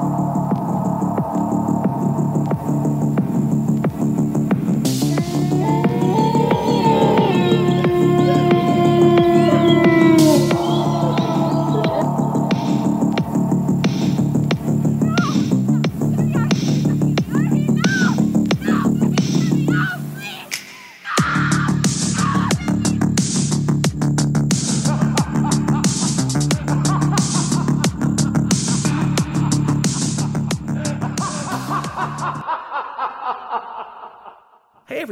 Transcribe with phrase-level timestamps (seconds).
[0.00, 0.25] Hey,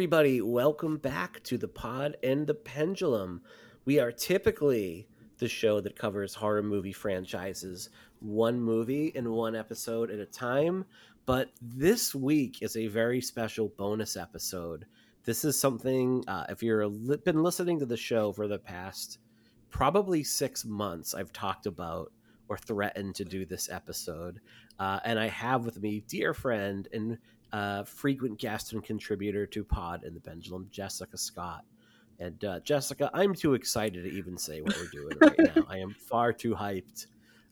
[0.05, 3.41] everybody, welcome back to the Pod and the Pendulum.
[3.87, 5.09] We are typically
[5.39, 7.89] the show that covers horror movie franchises
[8.21, 10.85] one movie in one episode at a time,
[11.25, 14.85] but this week is a very special bonus episode.
[15.25, 19.21] This is something, uh, if you've been listening to the show for the past
[19.71, 22.13] probably six months, I've talked about
[22.49, 24.41] or threatened to do this episode.
[24.79, 27.17] Uh, and I have with me dear friend and
[27.55, 31.65] uh, frequent guest and contributor to Pod and the Pendulum, Jessica Scott.
[32.19, 35.65] And uh, Jessica, I'm too excited to even say what we're doing right now.
[35.69, 37.07] I am far too hyped.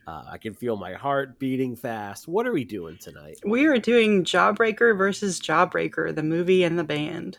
[0.04, 2.26] Uh, I can feel my heart beating fast.
[2.26, 3.38] What are we doing tonight?
[3.46, 7.38] We are doing Jawbreaker versus Jawbreaker, the movie and the band.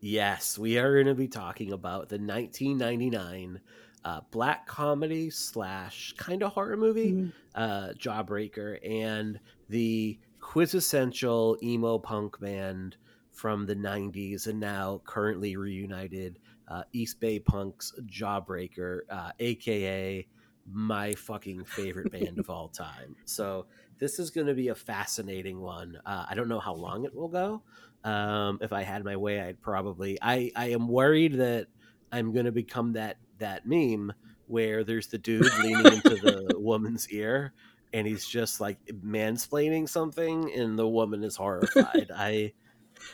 [0.00, 3.60] Yes, we are going to be talking about the 1999
[4.06, 7.28] uh, black comedy slash kind of horror movie, mm-hmm.
[7.54, 9.38] uh, Jawbreaker, and
[9.68, 10.18] the
[10.58, 12.96] quintessential emo punk band
[13.30, 20.26] from the 90s and now currently reunited uh, East Bay Punks Jawbreaker, uh, aka
[20.68, 23.14] my fucking favorite band of all time.
[23.24, 23.66] So
[24.00, 25.96] this is going to be a fascinating one.
[26.04, 27.62] Uh, I don't know how long it will go.
[28.02, 30.18] Um, if I had my way, I'd probably.
[30.20, 31.68] I I am worried that
[32.10, 34.12] I'm going to become that that meme
[34.48, 37.52] where there's the dude leaning into the woman's ear
[37.92, 42.10] and he's just like mansplaining something and the woman is horrified.
[42.14, 42.52] I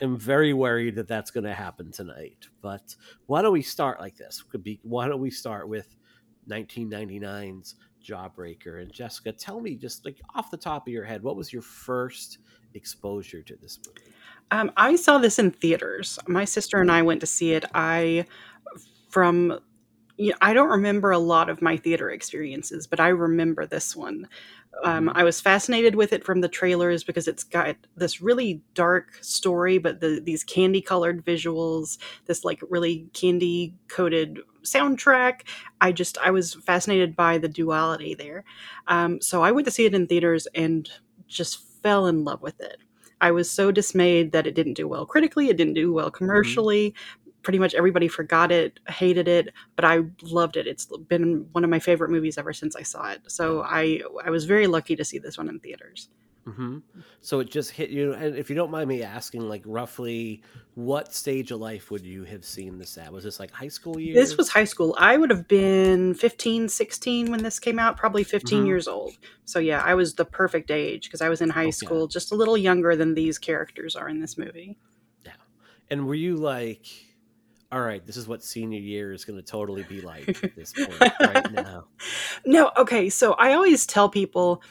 [0.01, 4.17] am very worried that that's going to happen tonight but why don't we start like
[4.17, 4.43] this?
[4.43, 5.95] Could be why don't we start with
[6.49, 8.81] 1999's jawbreaker?
[8.81, 11.63] And jessica tell me just like off the top of your head what was your
[11.63, 12.39] first
[12.73, 14.13] exposure to this movie?
[14.51, 16.19] Um, i saw this in theaters.
[16.27, 17.65] My sister and i went to see it.
[17.75, 18.25] I
[19.11, 19.61] from
[20.17, 23.97] you know, I don't remember a lot of my theater experiences, but I remember this
[23.97, 24.29] one.
[24.83, 25.17] Um, mm-hmm.
[25.17, 29.79] I was fascinated with it from the trailers because it's got this really dark story,
[29.79, 35.43] but the, these candy colored visuals, this like really candy coated soundtrack.
[35.81, 38.45] I just, I was fascinated by the duality there.
[38.89, 40.91] Um, so I went to see it in theaters and
[41.29, 42.79] just fell in love with it.
[43.21, 46.17] I was so dismayed that it didn't do well critically, it didn't do well mm-hmm.
[46.17, 50.67] commercially, mm-hmm pretty much everybody forgot it, hated it, but I loved it.
[50.67, 53.23] It's been one of my favorite movies ever since I saw it.
[53.29, 56.09] So I I was very lucky to see this one in theaters.
[56.47, 56.79] Mm-hmm.
[57.23, 60.43] So it just hit you, and if you don't mind me asking, like roughly
[60.75, 63.13] what stage of life would you have seen this at?
[63.13, 64.15] Was this like high school years?
[64.15, 64.95] This was high school.
[64.99, 68.67] I would have been 15, 16 when this came out, probably 15 mm-hmm.
[68.67, 69.13] years old.
[69.47, 71.71] So yeah, I was the perfect age because I was in high okay.
[71.71, 74.77] school, just a little younger than these characters are in this movie.
[75.25, 75.33] Yeah.
[75.89, 76.87] And were you like,
[77.75, 80.73] all right, this is what senior year is going to totally be like at this
[80.77, 81.87] point right now.
[82.47, 83.11] No, okay.
[83.11, 84.63] So I always tell people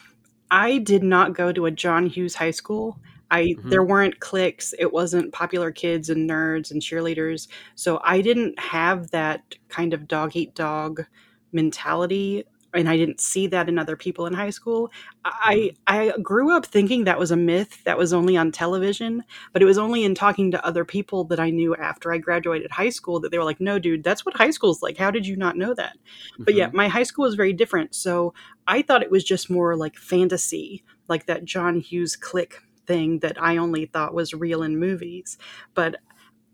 [0.50, 2.97] I did not go to a John Hughes high school.
[3.30, 3.69] I mm-hmm.
[3.69, 4.74] there weren't cliques.
[4.80, 7.50] It wasn't popular kids and nerds and cheerleaders.
[7.75, 11.06] So I didn't have that kind of dog eat dog
[11.52, 14.91] mentality and I didn't see that in other people in high school.
[15.25, 19.61] I I grew up thinking that was a myth that was only on television, but
[19.61, 22.89] it was only in talking to other people that I knew after I graduated high
[22.89, 24.97] school that they were like, "No, dude, that's what high school's like.
[24.97, 25.97] How did you not know that?"
[26.33, 26.44] Mm-hmm.
[26.44, 28.33] But yeah, my high school was very different, so
[28.67, 33.41] I thought it was just more like fantasy, like that John Hughes clique thing that
[33.41, 35.38] I only thought was real in movies.
[35.73, 35.97] But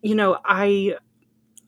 [0.01, 0.95] you know, I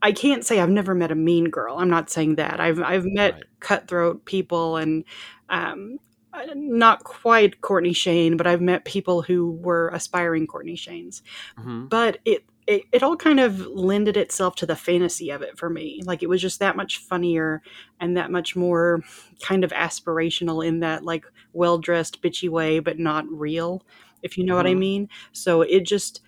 [0.02, 1.78] I can't say I've never met a mean girl.
[1.78, 2.60] I'm not saying that.
[2.60, 3.44] I've I've met right.
[3.60, 5.04] cutthroat people and
[5.50, 6.00] um,
[6.34, 11.22] uh, not quite Courtney Shayne, but I've met people who were aspiring Courtney Shaynes.
[11.60, 11.88] Mm-hmm.
[11.88, 15.70] But it, it it all kind of lended itself to the fantasy of it for
[15.70, 16.02] me.
[16.06, 17.62] Like it was just that much funnier
[18.00, 19.04] and that much more
[19.42, 23.84] kind of aspirational in that like well dressed bitchy way, but not real.
[24.24, 24.58] If you know mm-hmm.
[24.58, 24.80] what I mm-hmm.
[24.80, 25.10] mean.
[25.34, 26.22] So it just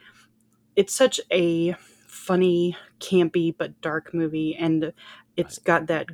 [0.76, 1.76] it's such a
[2.14, 4.94] funny, campy but dark movie, and
[5.36, 6.08] it's got that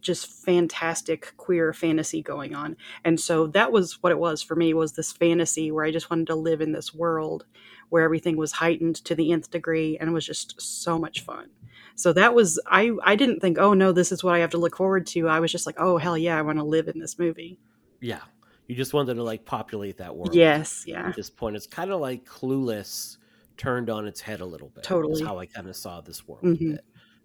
[0.00, 2.76] just fantastic queer fantasy going on.
[3.04, 6.10] And so that was what it was for me was this fantasy where I just
[6.10, 7.46] wanted to live in this world
[7.88, 11.50] where everything was heightened to the nth degree and it was just so much fun.
[11.94, 14.58] So that was I I didn't think, "Oh no, this is what I have to
[14.58, 16.98] look forward to." I was just like, "Oh hell yeah, I want to live in
[16.98, 17.58] this movie."
[18.00, 18.22] Yeah
[18.66, 20.34] You just wanted to like populate that world.
[20.34, 21.10] Yes, yeah.
[21.10, 23.18] At this point, it's kind of like Clueless
[23.62, 24.82] turned on its head a little bit.
[24.82, 25.20] Totally.
[25.20, 26.78] Is how I kind of saw this world Mhm.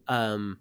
[0.08, 0.60] Um,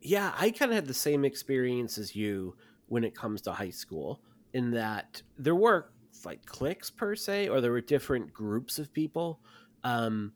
[0.00, 2.56] yeah, I kind of had the same experience as you
[2.86, 4.22] when it comes to high school,
[4.52, 5.90] in that there were
[6.24, 9.40] like cliques per se, or there were different groups of people.
[9.82, 10.32] Um,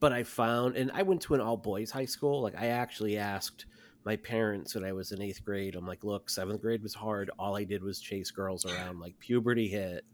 [0.00, 2.40] but I found, and I went to an all boys high school.
[2.40, 3.66] Like I actually asked
[4.04, 5.76] my parents when I was in eighth grade.
[5.76, 7.30] I'm like, look, seventh grade was hard.
[7.38, 8.98] All I did was chase girls around.
[8.98, 10.04] Like puberty hit,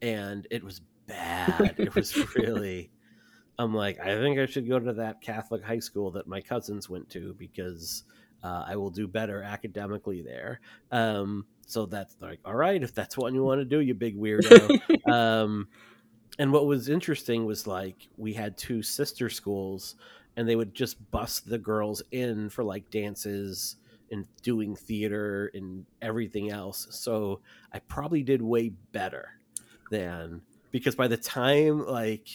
[0.00, 1.74] and it was bad.
[1.78, 2.90] it was really.
[3.58, 6.90] I'm like, I think I should go to that Catholic high school that my cousins
[6.90, 8.04] went to because
[8.42, 10.60] uh, I will do better academically there.
[10.92, 14.16] Um, so that's like, all right, if that's what you want to do, you big
[14.16, 15.10] weirdo.
[15.10, 15.68] um,
[16.38, 19.96] and what was interesting was like we had two sister schools,
[20.36, 23.76] and they would just bust the girls in for like dances
[24.10, 26.86] and doing theater and everything else.
[26.90, 27.40] So
[27.72, 29.30] I probably did way better
[29.90, 32.28] than because by the time like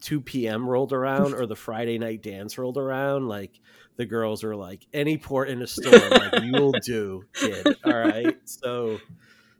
[0.00, 0.68] 2 p.m.
[0.68, 3.60] rolled around or the Friday night dance rolled around, like
[3.96, 7.66] the girls were like, any port in a storm, like you'll do, kid.
[7.84, 8.36] All right.
[8.44, 8.98] So,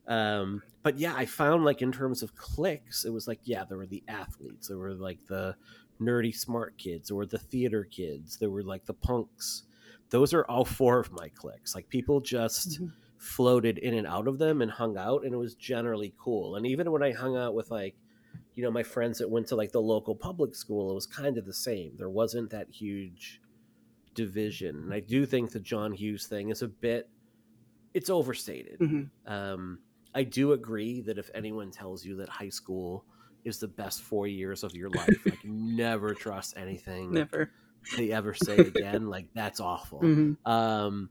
[0.07, 3.79] um, but yeah, I found like in terms of clicks, it was like, yeah, there
[3.79, 5.57] were the athletes, there were like the
[6.01, 9.65] nerdy smart kids, there were the theater kids, there were like the punks.
[10.11, 11.75] Those are all four of my clicks.
[11.75, 12.93] Like people just Mhm.
[13.19, 16.55] floated in and out of them and hung out, and it was generally cool.
[16.55, 17.97] And even when I hung out with like,
[18.57, 21.39] you know, my friends that went to like the local public school, it was kind
[21.39, 21.93] of the same.
[21.97, 23.41] There wasn't that huge
[24.15, 24.77] division.
[24.77, 27.09] And I do think the John Hughes thing is a bit
[27.95, 28.79] it's overstated.
[28.79, 29.09] Mhm.
[29.27, 29.79] Um,
[30.15, 33.05] I do agree that if anyone tells you that high school
[33.45, 37.51] is the best four years of your life, like never trust anything Never.
[37.97, 39.09] they ever say again.
[39.09, 40.01] like that's awful.
[40.01, 40.37] Mhm.
[40.47, 41.09] Um,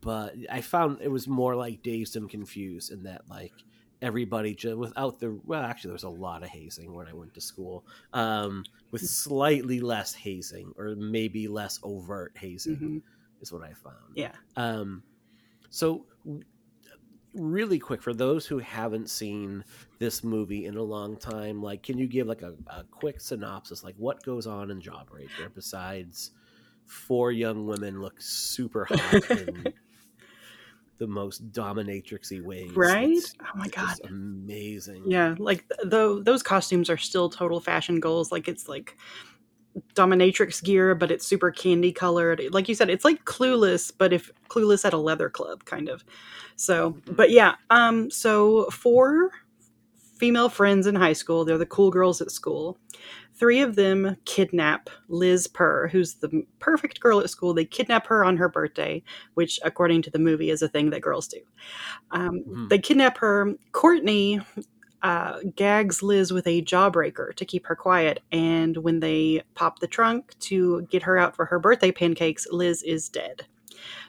[0.00, 3.52] but I found it was more like dazed and confused in that like
[4.02, 7.32] everybody just without the well actually there was a lot of hazing when I went
[7.34, 13.02] to school um, with slightly less hazing or maybe less overt hazing Mhm.
[13.40, 14.14] is what I found.
[14.14, 14.32] Yeah.
[14.56, 15.02] Um,
[15.70, 16.04] so,
[17.34, 19.64] really quick for those who haven't seen
[19.98, 23.82] this movie in a long time, like, can you give like a, a quick synopsis?
[23.82, 26.32] Like, what goes on in Jawbreaker besides
[26.84, 29.72] four young women look super hot in
[31.02, 32.70] the most dominatrixy ways?
[32.76, 33.10] Right?
[33.10, 33.96] It's- Oh my god.
[34.08, 35.02] amazing.
[35.04, 38.30] Yeah, like though those costumes are still total fashion goals.
[38.30, 38.96] Like it's like
[39.94, 42.40] dominatrix gear, but it's super candy colored.
[42.52, 46.04] Like you said, it's like Clueless, but if Clueless at a leather club, kind of.
[46.54, 49.30] So, but yeah, um, so four
[50.18, 51.44] female friends in high school.
[51.44, 52.78] They're the cool girls at school.
[53.42, 57.52] Three of them kidnap Liz Purr, who's the perfect girl at school.
[57.52, 59.02] They kidnap her on her birthday,
[59.34, 61.40] which, according to the movie, is a thing that girls do.
[62.12, 62.68] Um, Mhm.
[62.68, 63.54] They kidnap her.
[63.72, 64.40] Courtney
[65.02, 68.20] uh, gags Liz with a jawbreaker to keep her quiet.
[68.30, 72.84] And when they pop the trunk to get her out for her birthday pancakes, Liz
[72.84, 73.46] is dead.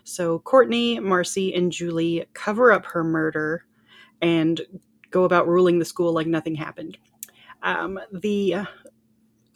[0.03, 3.65] So Courtney, Marcy, and Julie cover up her murder
[4.21, 4.61] and
[5.09, 6.99] go about ruling the school like nothing happened.
[7.63, 8.57] Um, the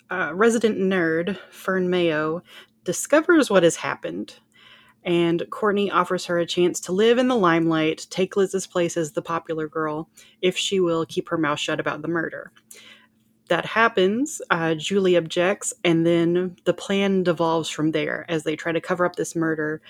[0.10, 2.42] uh, resident nerd, Fern Mayo,
[2.84, 4.36] discovers what has happened
[5.08, 9.14] and Courtney offers her a chance to live in the limelight, take Liz's place as
[9.14, 10.10] the popular girl,
[10.42, 12.52] if she will keep her mouth shut about the murder.
[13.48, 14.42] That happens.
[14.50, 19.06] Uh, Julie objects, and then the plan devolves from there as they try to cover
[19.06, 19.82] up this murder.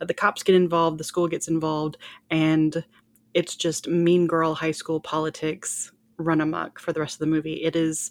[0.00, 1.96] The cops get involved, the school gets involved,
[2.30, 2.84] and
[3.32, 7.62] it's just mean girl high school politics run amok for the rest of the movie.
[7.62, 8.10] It is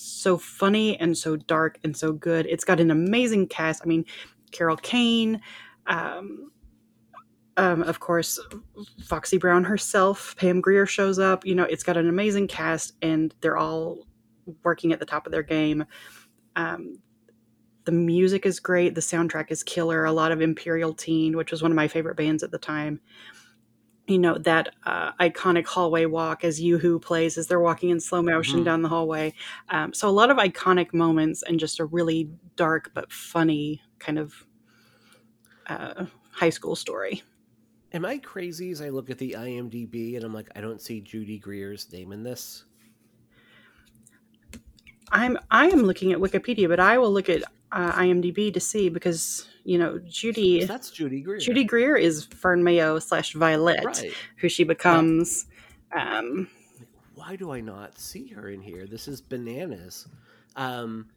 [0.00, 2.46] so funny and so dark and so good.
[2.46, 3.82] It's got an amazing cast.
[3.82, 4.04] I mean,
[4.52, 5.40] Carol Kane,
[5.86, 6.50] um,
[7.56, 8.38] um, of course,
[9.04, 11.46] Foxy Brown herself, Pam Grier shows up.
[11.46, 14.06] You know, it's got an amazing cast, and they're all
[14.62, 15.84] working at the top of their game.
[16.54, 16.98] Um,
[17.84, 18.94] the music is great.
[18.94, 20.04] The soundtrack is killer.
[20.04, 23.00] A lot of Imperial Teen, which was one of my favorite bands at the time.
[24.06, 28.22] You know that uh, iconic hallway walk as Yoo-Hoo plays as they're walking in slow
[28.22, 28.64] motion Mhm.
[28.64, 29.34] down the hallway.
[29.68, 34.18] Um, so a lot of iconic moments and just a really dark but funny kind
[34.18, 34.46] of
[35.66, 37.22] uh, high school story.
[37.92, 41.00] Am I crazy as I look at the IMDb and I'm like, I don't see
[41.00, 42.64] Judy Greer's name in this?
[45.10, 48.88] I'm I am looking at Wikipedia, but I will look at uh, IMDb to see
[48.88, 51.38] because you know Judy That's Judy Greer.
[51.38, 54.12] Judy Greer is Fern Mayo slash Violet, Right.
[54.36, 55.46] who she becomes.
[55.96, 56.48] Um,
[57.14, 58.86] why do I not see her in here?
[58.86, 60.06] This is bananas.
[60.56, 61.08] Um,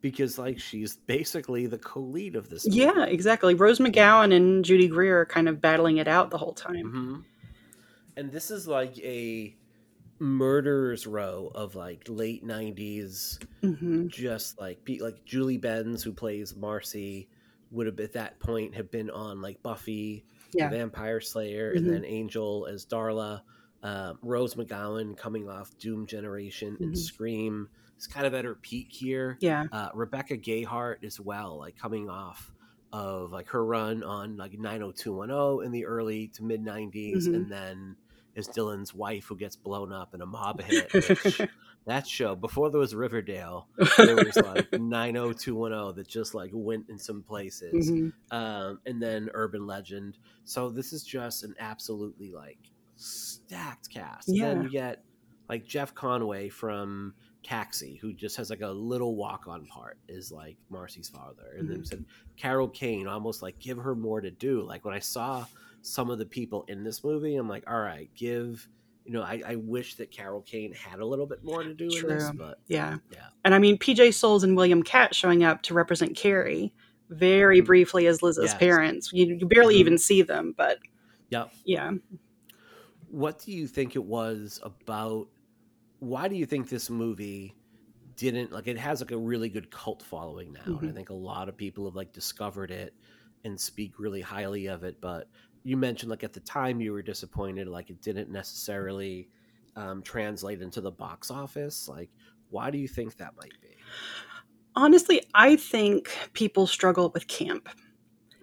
[0.00, 2.66] because like she's basically the co-lead of this.
[2.66, 3.54] yeah, exactly.
[3.54, 6.90] Rose McGowan and Judy Greer are kind of battling it out the whole time.
[6.90, 7.20] hmm
[8.16, 9.56] and this is like a
[10.24, 17.28] murderers row of like late 90s hmm just like like julie benz who plays marcy
[17.70, 20.68] would have at that point have been on like buffy Yeah.
[20.70, 21.78] the vampire slayer Mhm.
[21.78, 23.42] and then angel as darla
[23.82, 26.96] um, rose mcgowan coming off doom generation and Mhm.
[26.96, 29.66] scream is kind of at her peak here Yeah.
[29.72, 32.52] uh, rebecca gayheart as well like coming off
[32.92, 37.34] of like her run on like 90210 in the early to mid 90s Mhm.
[37.34, 37.96] and then
[38.34, 41.40] is dylan's wife who gets blown up in a mob hit which
[41.86, 46.98] that show before there was riverdale there was like 90210 that just like went in
[46.98, 48.12] some places Mhm.
[48.30, 52.58] um, and then urban legend so this is just an absolutely like
[52.96, 54.62] stacked cast and then Yeah.
[54.62, 55.02] you get
[55.48, 60.56] like jeff conaway from taxi who just has like a little walk-on part is like
[60.70, 61.86] marcy's father and then Mhm.
[61.86, 62.04] said
[62.38, 65.44] carol kane almost like give her more to do like when i saw
[65.86, 68.66] some of the people in this movie i'm like all right give
[69.04, 71.88] you know i, I wish that carol kane had a little bit more to do
[71.90, 72.96] in this but Yeah.
[73.12, 73.26] Yeah.
[73.44, 76.72] And I mean, PJ Soles and William Katt showing up to represent Carrie
[77.10, 77.66] very Mhm.
[77.66, 78.54] briefly as Liz's Yes.
[78.54, 79.12] parents.
[79.12, 79.80] You, you barely Mhm.
[79.80, 80.78] even see them, but
[81.28, 81.48] yeah.
[81.66, 81.92] yeah.
[83.08, 85.28] what do you think it was about
[85.98, 87.54] why do you think this movie
[88.16, 90.94] didn't like it has like a really good cult following now and i Mhm.
[90.94, 92.94] think a lot of people have like discovered it
[93.44, 95.28] and speak really highly of it but
[95.64, 99.28] you mentioned like at the time you were disappointed like it didn't necessarily
[99.76, 102.10] um, translate into the box office like
[102.50, 103.68] why do you think that might be
[104.76, 107.68] Honestly, I think people struggle with camp.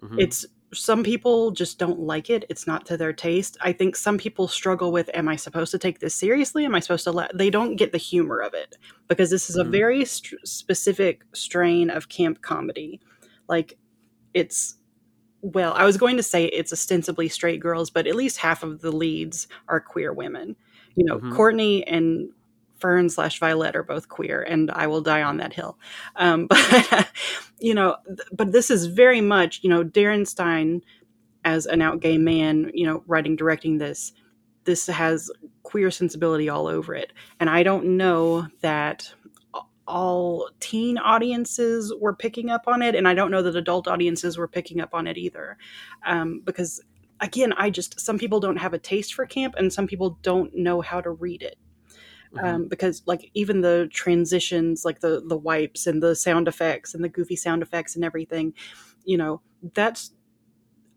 [0.02, 0.16] Mhm.
[0.20, 2.46] It's some people just don't like it.
[2.50, 3.58] It's not to their taste.
[3.60, 6.64] I think some people struggle with am I supposed to take this seriously?
[6.64, 8.78] Am I supposed to let they don't get the humor of it
[9.10, 9.72] because this is a Mhm.
[9.72, 13.02] very st- specific strain of camp comedy.
[13.50, 13.78] Like
[14.34, 14.76] it's
[15.42, 18.82] well, I was going to say it's ostensibly straight girls, but at least half of
[18.82, 20.56] the leads are queer women.
[20.96, 21.36] You know, Mhm.
[21.36, 22.30] Courtney and
[22.80, 25.78] Fern slash Violet are both queer, and I will die on that hill.
[26.16, 27.10] Um, but
[27.60, 30.82] you know, th- but this is very much you know Darren Stein
[31.46, 34.14] as an out gay man, you know, writing directing this.
[34.64, 35.32] This has
[35.64, 39.14] queer sensibility all over it, and I don't know that
[39.92, 44.38] all teen audiences were picking up on it, and I don't know that adult audiences
[44.38, 45.58] were picking up on it either,
[46.06, 46.82] um, because
[47.20, 50.56] again, I just some people don't have a taste for camp, and some people don't
[50.56, 51.58] know how to read it
[52.34, 52.44] Mhm.
[52.44, 57.04] um, because like even the transitions like the the wipes and the sound effects and
[57.04, 58.54] the goofy sound effects and everything
[59.04, 59.42] you know
[59.74, 60.12] that's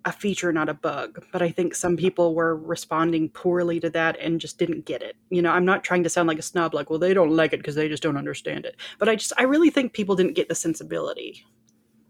[0.07, 4.19] a feature not a bug but i think some people were responding poorly to that
[4.21, 6.75] and just didn't get it you know i'm not trying to sound like a snob
[6.75, 9.33] like well they don't like it because they just don't understand it but i just
[9.39, 11.45] i really think people didn't get the sensibility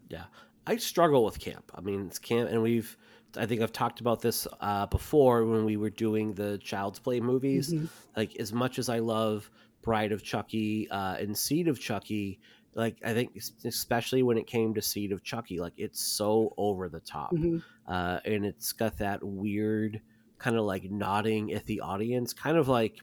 [0.09, 0.25] Yeah.
[0.67, 1.71] I struggle with camp.
[1.75, 2.97] I mean, it's camp, and we've.
[3.37, 7.19] I think I've talked about this uh, before when we were doing the Child's Play
[7.19, 7.71] movies.
[7.71, 7.87] Mhm.
[8.17, 9.51] Like, as much as I love
[9.83, 12.39] Bride of Chucky uh, and Seed of Chucky,
[12.75, 16.89] like I think especially when it came to Seed of Chucky, like it's so over
[16.89, 17.63] the top, Mhm.
[17.87, 20.01] uh, and it's got that weird
[20.37, 22.99] kind of like nodding at the audience, kind of like.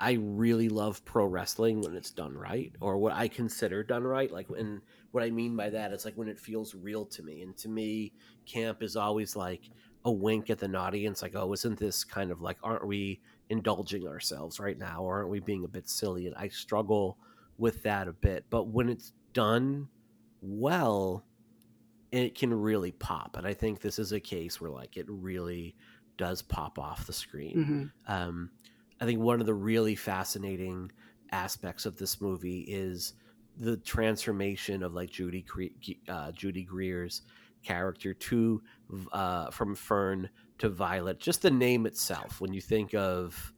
[0.00, 4.30] I really love pro wrestling when it's done right, or what I consider done right.
[4.30, 7.42] Like, and what I mean by that is like when it feels real to me.
[7.42, 8.12] And to me,
[8.46, 9.70] camp is always like
[10.04, 14.06] a wink at the audience, like, oh, isn't this kind of like, aren't we indulging
[14.06, 16.28] ourselves right now, or aren't we being a bit silly?
[16.28, 17.18] And I struggle
[17.58, 18.46] with that a bit.
[18.50, 19.88] But when it's done
[20.40, 21.24] well,
[22.10, 23.36] it can really pop.
[23.36, 25.76] And I think this is a case where like it really
[26.16, 27.92] does pop off the screen.
[28.08, 28.12] Mhm.
[28.12, 28.50] Um,
[29.00, 30.90] I think one of the really fascinating
[31.30, 33.14] aspects of this movie is
[33.58, 35.44] the transformation of like Judy
[36.08, 37.22] uh, Judy Greer's
[37.62, 38.62] character to
[39.12, 41.20] uh, from Fern to Violet.
[41.20, 42.40] Just the name itself.
[42.40, 43.52] When you think of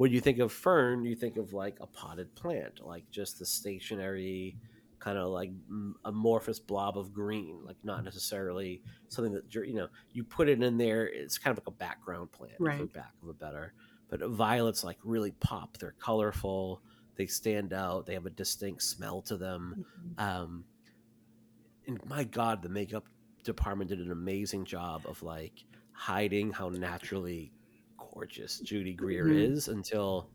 [0.00, 3.44] when you think of Fern, you think of like a potted plant, like just the
[3.44, 4.56] stationary
[4.98, 5.50] kind of like
[6.06, 10.78] amorphous blob of green, like not necessarily something that you know you put it in
[10.78, 11.06] there.
[11.06, 12.90] It's kind of like a background plant, for Right.
[12.94, 13.74] back of a better.
[14.08, 15.76] But violets like really pop.
[15.76, 16.80] They're colorful.
[17.16, 18.06] They stand out.
[18.06, 19.84] They have a distinct smell to them.
[20.16, 20.64] Um,
[21.86, 23.04] and my God, the makeup
[23.44, 27.52] department did an amazing job of like hiding how naturally
[28.12, 29.50] gorgeous Judy Greer Mhm.
[29.52, 30.28] is until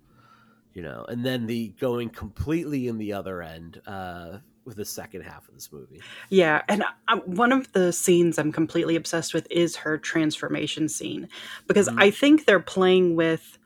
[0.74, 5.22] you know, and then the going completely in the other end uh, with the second
[5.22, 6.02] half of this movie.
[6.30, 11.30] Yeah, and I, one of the scenes I'm completely obsessed with is her transformation scene
[11.68, 11.96] because Mhm.
[12.02, 13.58] I think they're playing with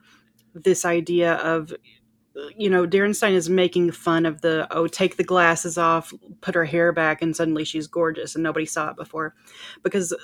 [0.54, 1.72] this idea of
[2.56, 6.12] you know Darren Stein is making fun of the oh take the glasses off,
[6.42, 9.34] put her hair back, and suddenly she's gorgeous and nobody saw it before
[9.82, 10.14] because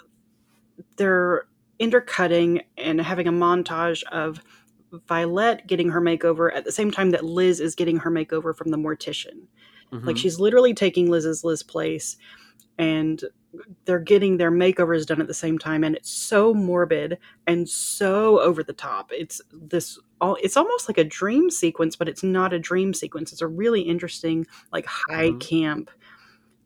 [0.96, 4.40] they're intercutting and having a montage of
[5.08, 8.70] Violet getting her makeover at the same time that Liz is getting her makeover from
[8.70, 9.46] the mortician.
[9.92, 10.06] Mm-hmm.
[10.06, 12.16] Like she's literally taking Liz's Liz place
[12.78, 13.22] and
[13.84, 18.40] they're getting their makeovers done at the same time and it's so morbid and so
[18.40, 19.10] over the top.
[19.12, 23.32] It's this all it's almost like a dream sequence but it's not a dream sequence.
[23.32, 25.38] It's a really interesting like high mm-hmm.
[25.38, 25.90] camp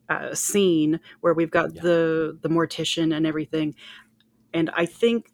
[0.09, 1.83] uh, scene where we've got yeah.
[1.83, 3.75] the the mortician and everything.
[4.53, 5.31] And I think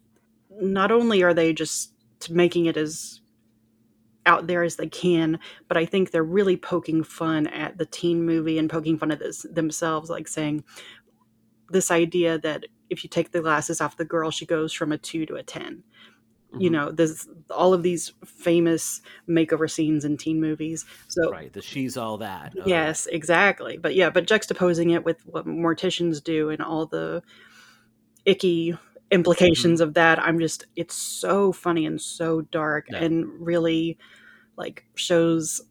[0.49, 1.93] not only are they just
[2.29, 3.21] making it as
[4.25, 8.25] out there as they can, but I think they're really poking fun at the teen
[8.25, 10.63] movie and poking fun at this themselves, like saying
[11.69, 14.97] this idea that if you take the glasses off the girl, she goes from a
[14.97, 15.83] two to a 10
[16.53, 16.61] mm-hmm.
[16.61, 20.85] You know, there's all of these famous makeover scenes in teen movies.
[21.07, 22.53] So right, the she's all that.
[22.57, 22.69] Okay.
[22.69, 23.77] Yes, exactly.
[23.77, 27.23] But yeah, but juxtaposing it with what morticians do and all the
[28.25, 28.77] icky
[29.11, 29.89] implications mm-hmm.
[29.89, 32.97] of that i'm just it's so funny and so dark yeah.
[32.97, 33.97] and really
[34.57, 35.61] like shows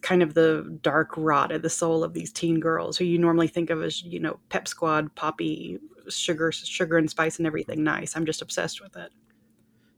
[0.00, 3.48] kind of the dark rot of the soul of these teen girls who you normally
[3.48, 5.78] think of as you know pep squad poppy
[6.08, 9.12] sugar sugar and spice and everything nice i'm just obsessed with it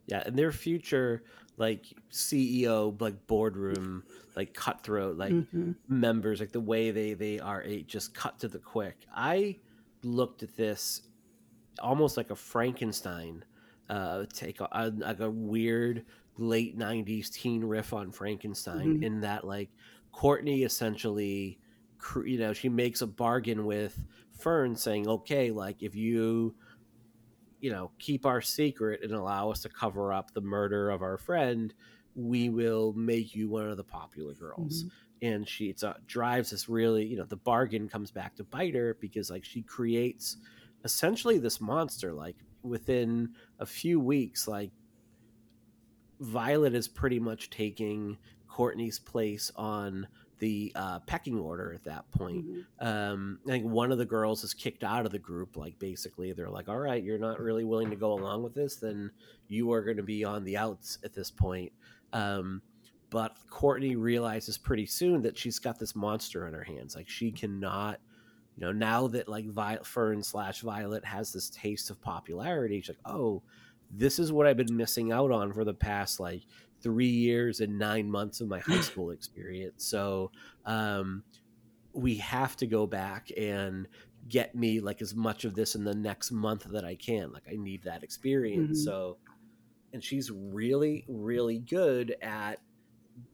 [0.06, 1.23] yeah and their future
[1.56, 4.02] like ceo like boardroom
[4.37, 5.73] like cutthroat like mm-hmm.
[5.88, 9.56] members like the way they they are a just cut to the quick i
[10.02, 11.02] looked at this
[11.81, 13.45] almost like a Frankenstein
[13.88, 16.05] uh, take, like a weird
[16.38, 18.95] late '90s teen riff on Frankenstein.
[18.95, 19.02] Mm-hmm.
[19.02, 19.71] In that, like
[20.12, 21.59] Courtney essentially,
[22.25, 24.02] you know, she makes a bargain with
[24.38, 26.55] Fern, saying, "Okay, like if you."
[27.61, 31.17] You know, keep our secret and allow us to cover up the murder of our
[31.17, 31.73] friend.
[32.17, 34.83] We will make you one of the popular girls.
[34.83, 34.88] Mm-hmm
[35.23, 38.75] and she it's, uh, drives this really you know the bargain comes back to bite
[38.75, 40.37] her because like she creates
[40.85, 44.71] essentially this monster like within a few weeks like
[46.21, 48.17] violet is pretty much taking
[48.49, 50.07] courtney's place on
[50.39, 52.45] the uh, pecking order at that point.
[52.45, 52.87] Mm-hmm.
[52.87, 55.57] Um, I think one of the girls is kicked out of the group.
[55.57, 58.75] Like basically, they're like, "All right, you're not really willing to go along with this,
[58.75, 59.12] then
[59.47, 61.71] you are going to be on the outs at this point."
[62.12, 62.61] Um,
[63.09, 66.97] but Courtney realizes pretty soon that she's got this monster in her hands.
[66.97, 68.01] Like she cannot
[68.57, 72.91] you know now that like violet fern slash violet has this taste of popularity she's
[72.91, 73.43] like oh
[73.91, 76.43] this is what i've been missing out on for the past like
[76.83, 80.31] three years and nine months of my high school experience so
[80.67, 81.23] um
[81.93, 83.87] we have to go back and
[84.29, 87.45] get me like as much of this in the next month that i can like
[87.51, 88.91] i need that experience mm-hmm.
[88.91, 89.17] so
[89.93, 92.61] and she's really really good at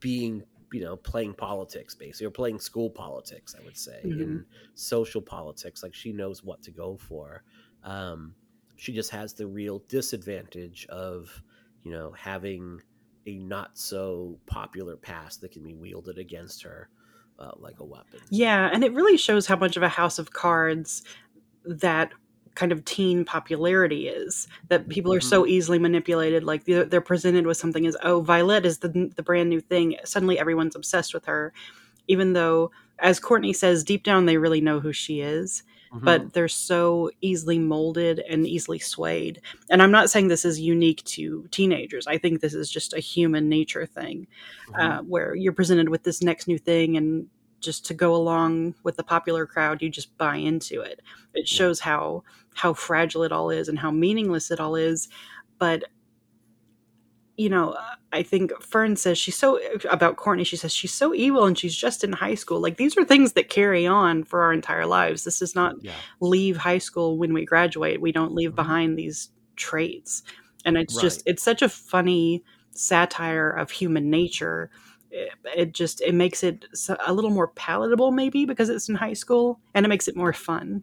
[0.01, 4.21] being you know playing politics basically or playing school politics i would say mm-hmm.
[4.21, 7.43] in social politics like she knows what to go for
[7.85, 8.35] um,
[8.77, 11.43] she just has the real disadvantage of
[11.85, 12.81] you know having
[13.27, 16.89] a not so popular past that can be wielded against her
[17.39, 20.33] uh, like a weapon yeah and it really shows how much of a house of
[20.33, 21.03] cards
[21.65, 22.13] that
[22.59, 25.51] kind of teen popularity is that people are so mm-hmm.
[25.51, 29.49] easily manipulated like they're, they're, presented with something as oh violet is the, the brand
[29.49, 31.53] new thing suddenly everyone's obsessed with her
[32.09, 35.63] even though as courtney says deep down they really know who she is
[35.95, 36.05] mm-hmm.
[36.05, 39.41] but they're so easily molded and easily swayed
[39.71, 42.99] and i'm not saying this is unique to teenagers i think this is just a
[42.99, 44.27] human nature thing
[44.71, 44.81] mm-hmm.
[44.81, 47.29] uh, where you're presented with this next new thing and
[47.61, 51.01] just to go along with the popular crowd you just buy into it.
[51.35, 55.09] It shows how how fragile it all is and how meaningless it all is.
[55.59, 55.85] But
[57.39, 57.77] you know
[58.13, 61.75] i think fern says she's so about courtney she says she's so evil and she's
[61.75, 62.61] just in high school.
[62.61, 65.25] Like these are things that carry on for our entire lives.
[65.25, 65.93] This does not yeah.
[66.21, 68.01] leave high school when we graduate.
[68.01, 68.57] We don't leave mm-hmm.
[68.57, 70.23] behind these traits.
[70.65, 71.03] And it's right.
[71.03, 72.43] just it's such a funny
[72.73, 74.71] satire of human nature
[75.11, 76.65] it, just it makes it
[77.07, 80.33] a little more palatable maybe because it's in high school and it makes it more
[80.33, 80.83] fun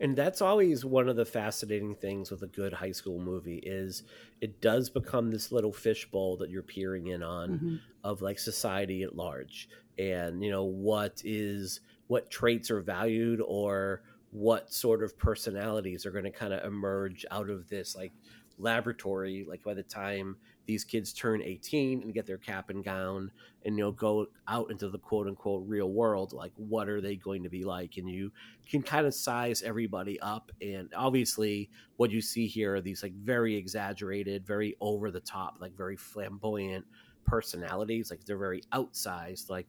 [0.00, 4.04] and that's always one of the fascinating things with a good high school movie is
[4.40, 7.76] it does become this little fishbowl that you're peering in on mm-hmm.
[8.04, 14.02] of like society at large and you know what is what traits are valued or
[14.30, 18.12] what sort of personalities are going to kind of emerge out of this like
[18.58, 20.36] laboratory like by the time
[20.68, 23.32] these kids turn 18 and get their cap and gown
[23.64, 27.16] and you know go out into the quote unquote real world like what are they
[27.16, 27.96] going to be like?
[27.96, 28.30] And you
[28.68, 33.14] can kind of size everybody up and obviously what you see here are these like
[33.14, 36.84] very exaggerated very over the top like very flamboyant
[37.24, 39.66] personalities like they're very outsized like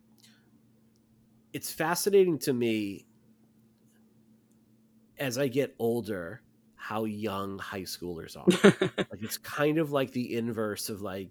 [1.53, 3.05] it's fascinating to me
[5.17, 6.41] as i get older
[6.79, 8.45] how young high schoolers are.
[8.97, 11.29] like it's kind of like the inverse of like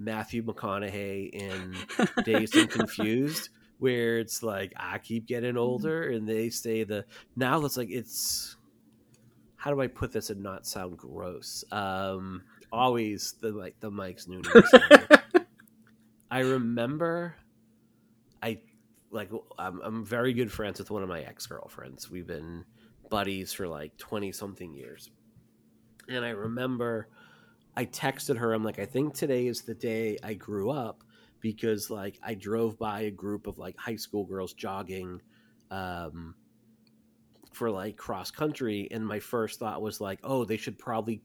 [0.00, 1.76] Matthew McConaughey in
[2.24, 5.58] Dazed and Confused, where it's like I keep getting mm-hmm.
[5.58, 7.04] older and they say the
[7.36, 8.56] now it's like it's
[9.54, 11.64] how do I put this and not sound gross?
[11.70, 14.64] Um always the like the Mike's Noonan.
[16.32, 17.36] I remember
[18.42, 18.58] I
[19.12, 22.10] like I'm, I'm very good friends with one of my ex girlfriends.
[22.10, 22.64] We've been
[23.10, 25.10] buddies for like 20 something years.
[26.08, 27.08] And I remember
[27.76, 31.04] I texted her, I'm like, I think today is the day I grew up
[31.40, 35.20] because like I drove by a group of like high school girls jogging
[35.70, 36.34] um,
[37.52, 38.88] for like cross country.
[38.90, 41.22] And my first thought was like, oh, they should probably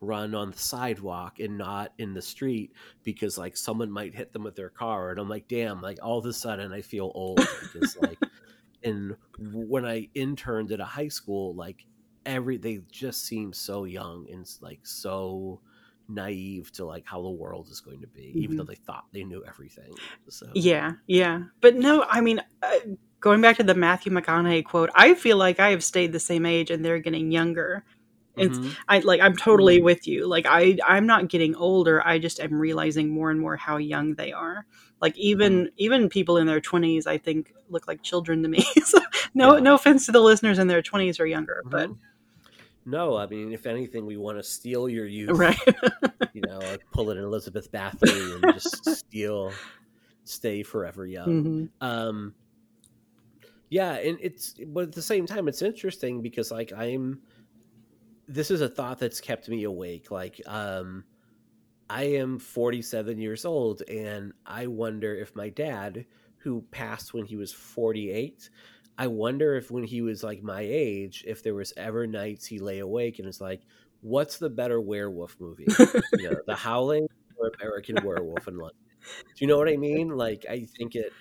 [0.00, 2.72] run on the sidewalk and not in the street
[3.04, 5.10] because like someone might hit them with their car.
[5.10, 7.40] And I'm like, damn, like all of a sudden I feel old
[7.72, 8.18] because like
[8.82, 11.84] and when I interned at a high school, like
[12.26, 15.60] every they just seem so young and like so
[16.08, 18.38] naive to like how the world is going to be, mm-hmm.
[18.38, 19.92] even though they thought they knew everything.
[20.28, 22.42] So yeah, yeah, but no, I mean.
[22.62, 22.78] Uh,
[23.20, 26.46] going back to the Matthew McConaughey quote, I feel like I have stayed the same
[26.46, 27.84] age and they're getting younger.
[28.36, 28.70] It's mm-hmm.
[28.88, 29.84] I like I'm totally mm-hmm.
[29.84, 30.26] with you.
[30.26, 32.06] Like I I'm not getting older.
[32.06, 34.66] I just am realizing more and more how young they are.
[35.00, 35.74] Like even mm-hmm.
[35.76, 38.64] even people in their 20s I think look like children to me.
[38.84, 38.98] so
[39.34, 41.70] no no offense to the listeners in their 20s or younger, mm-hmm.
[41.70, 41.90] but
[42.86, 45.58] no, I mean, if anything, we want to steal your youth, right?
[46.32, 49.52] you know, like pull it in Elizabeth Bathory and just steal,
[50.24, 51.26] stay forever young.
[51.28, 51.86] Mm-hmm.
[51.86, 52.34] Um,
[53.68, 57.20] yeah, and it's but at the same time, it's interesting because like I'm,
[58.26, 60.10] this is a thought that's kept me awake.
[60.10, 61.04] Like, um,
[61.90, 66.06] I am 47 years old, and I wonder if my dad,
[66.38, 68.48] who passed when he was 48,
[68.96, 72.60] I wonder if when he was like my age, if there was ever nights he
[72.60, 73.62] lay awake and was like,
[74.02, 75.66] "What's the better werewolf movie?
[76.12, 80.10] you know, The Howling or American Werewolf in London?" Do you know what I mean?
[80.10, 81.12] Like, I think it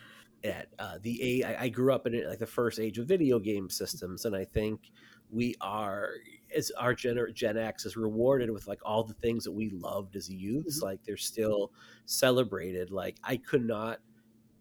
[0.44, 3.40] at uh, the age I grew up in it, like the first age of video
[3.40, 4.92] game systems, and I think
[5.32, 6.12] we are
[6.56, 10.16] as our Gen, Gen X is rewarded with like all the things that we loved
[10.16, 10.86] as youths, mm-hmm.
[10.86, 11.72] like they're still
[12.06, 12.92] celebrated.
[12.92, 14.00] Like I could not,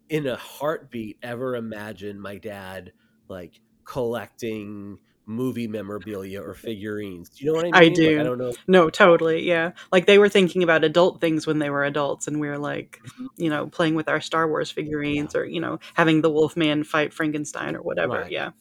[0.09, 2.93] in a heartbeat, ever imagine my dad
[3.27, 7.29] like collecting movie memorabilia or figurines.
[7.29, 7.91] Do you know what I mean?
[7.91, 8.11] I do.
[8.11, 8.53] Like, I don't know.
[8.67, 9.47] No, totally.
[9.47, 9.71] Yeah.
[9.91, 12.99] Like they were thinking about adult things when they were adults and we were like,
[13.05, 13.27] mm-hmm.
[13.37, 15.41] you know, playing with our Star Wars figurines yeah.
[15.41, 18.21] or, you know, having the Wolfman fight Frankenstein or whatever.
[18.21, 18.31] Right.
[18.31, 18.51] Yeah.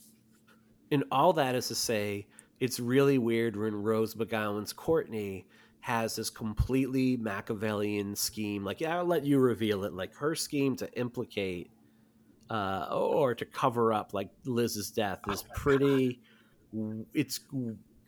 [0.91, 2.27] And all that is to say,
[2.61, 5.47] it's really weird when Rose McGowan's Courtney
[5.81, 8.65] has this completely Machiavellian scheme.
[8.65, 9.95] Like, yeah, I'll let you reveal it.
[9.95, 11.71] Like her scheme to implicate
[12.51, 16.21] uh, or to cover up like Liz's death is oh pretty.
[16.75, 17.07] God.
[17.15, 17.41] It's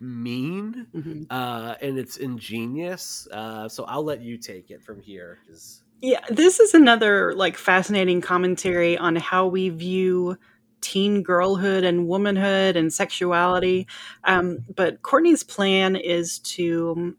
[0.01, 1.23] mean mm-hmm.
[1.31, 3.29] uh, and it's ingenious.
[3.31, 5.83] Uh, so I'll let you take it from here because.
[6.03, 10.39] Yeah, this is another like fascinating commentary on how we view
[10.81, 13.87] teen girlhood and womanhood and sexuality.
[14.25, 17.17] Um, but Courtney's plan is to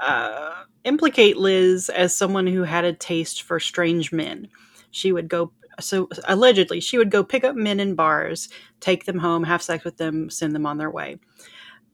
[0.00, 4.48] uh, implicate Liz as someone who had a taste for strange men.
[4.90, 8.48] She would go, so allegedly, she would go pick up men in bars,
[8.80, 11.18] take them home, have sex with them, send them on their way.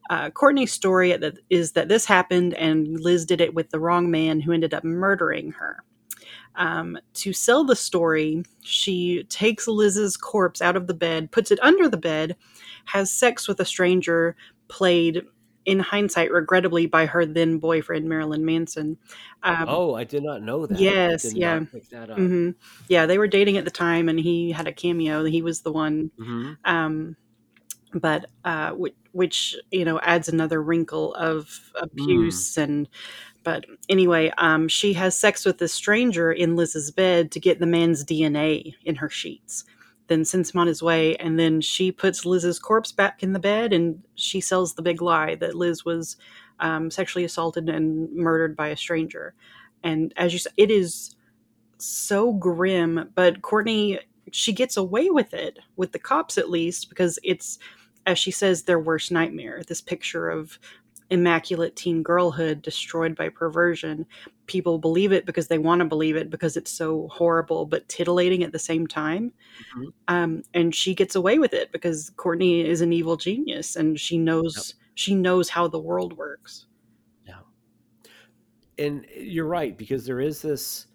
[0.09, 1.15] Uh, Courtney's story
[1.51, 4.83] is that this happened and Liz did it with the wrong man who ended up
[4.83, 5.83] murdering her.
[6.59, 11.59] Um, to sell the story, she takes Liz's corpse out of the bed, puts it
[11.63, 12.35] under the bed,
[12.85, 14.35] has sex with a stranger,
[14.67, 15.23] played
[15.65, 18.97] in hindsight, regrettably, by her then boyfriend Marilyn Manson.
[19.41, 20.79] Um, oh, I did not know that.
[20.79, 22.51] Yes, yeah, mm-hmm.
[22.89, 23.05] yeah.
[23.05, 25.23] They were dating at the time, and he had a cameo.
[25.23, 26.11] He was the one.
[26.19, 26.53] Mm-hmm.
[26.65, 27.15] Um,
[27.93, 28.75] but uh,
[29.11, 32.63] which, you know adds another wrinkle of abuse mm.
[32.63, 32.89] and
[33.43, 37.65] but anyway, um, she has sex with this stranger in Liz's bed to get the
[37.65, 39.63] man's DNA in her sheets.
[40.07, 43.39] Then sends him on his way, and then she puts Liz's corpse back in the
[43.39, 46.17] bed, and she sells the big lie that Liz was
[46.59, 49.33] um, sexually assaulted and murdered by a stranger.
[49.83, 51.15] And as you said, it is
[51.77, 53.99] so grim, but Courtney
[54.31, 57.57] she gets away with it with the cops at least because it's
[58.05, 60.59] as she says their worst nightmare this picture of
[61.09, 64.05] immaculate teen girlhood destroyed by perversion.
[64.45, 68.43] People believe it because they want to believe it because it's so horrible but titillating
[68.43, 69.31] at the same time.
[69.75, 69.89] Mm-hmm.
[70.07, 74.17] Um, and she gets away with it because Courtney is an evil genius and she
[74.17, 74.87] knows yep.
[74.95, 76.67] she knows how the world works.
[77.25, 77.39] Yeah.
[78.77, 80.87] And you're right because there is this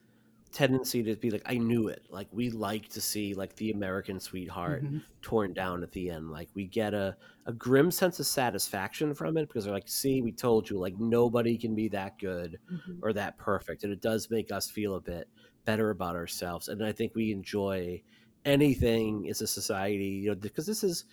[0.54, 2.06] tendency to be like i knew it.
[2.08, 4.98] Like we like to see like the american sweetheart mm-hmm.
[5.20, 6.30] torn down at the end.
[6.30, 10.22] Like we get a, a grim sense of satisfaction from it because they're like see
[10.22, 13.00] we told you like nobody can be that good mm-hmm.
[13.02, 15.28] or that perfect and it does make us feel a bit
[15.64, 16.68] better about ourselves.
[16.68, 18.02] And i think we enjoy
[18.44, 21.04] anything as a society you know because this is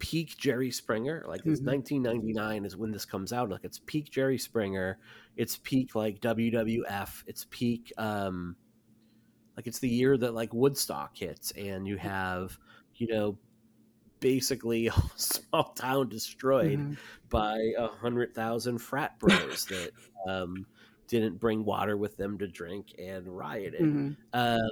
[0.00, 1.24] peak jerry springer.
[1.26, 1.64] Like mm-hmm.
[1.64, 3.50] 1999 is when this comes out.
[3.50, 4.98] Like it's peak jerry springer.
[5.36, 8.56] It's peak like wwf it's peak um
[9.58, 12.56] like it's the year that like Woodstock hits, and you have,
[12.94, 13.36] you know,
[14.20, 16.92] basically a small town destroyed mm-hmm.
[17.28, 19.90] by a hundred thousand frat bros that
[20.28, 20.64] um,
[21.08, 23.80] didn't bring water with them to drink and rioted.
[23.80, 24.12] Mm-hmm.
[24.32, 24.70] Um,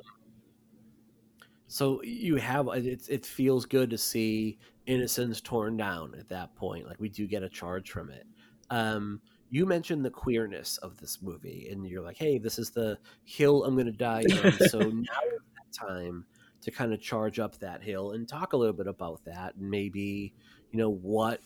[1.67, 3.09] so you have it.
[3.09, 6.87] It feels good to see innocence torn down at that point.
[6.87, 8.25] Like we do get a charge from it.
[8.71, 9.21] Um,
[9.51, 13.65] you mentioned the queerness of this movie, and you're like, "Hey, this is the hill
[13.65, 16.25] I'm going to die on." so now is that time
[16.63, 19.71] to kind of charge up that hill and talk a little bit about that, and
[19.71, 20.35] maybe
[20.71, 21.41] you know what,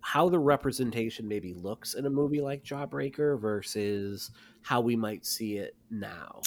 [0.00, 4.30] how the representation maybe looks in a movie like Jawbreaker versus
[4.62, 6.40] how we might see it now.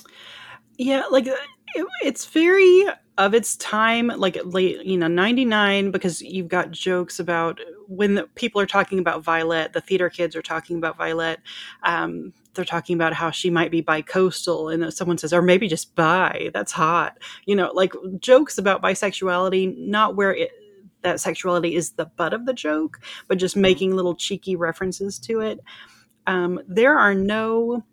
[0.78, 1.36] Yeah, like uh,
[1.76, 2.86] it, it's very
[3.18, 8.24] of its time, like late, you know, 99, because you've got jokes about when the,
[8.36, 11.40] people are talking about Violet, the theater kids are talking about Violet.
[11.84, 15.94] Um, they're talking about how she might be bi-coastal and someone says or maybe just
[15.94, 20.52] bi that's hot you know like jokes about bisexuality not where it,
[21.02, 25.42] that sexuality is the butt of the joke but just making little cheeky references to
[25.42, 25.60] it
[26.28, 27.84] um, there are no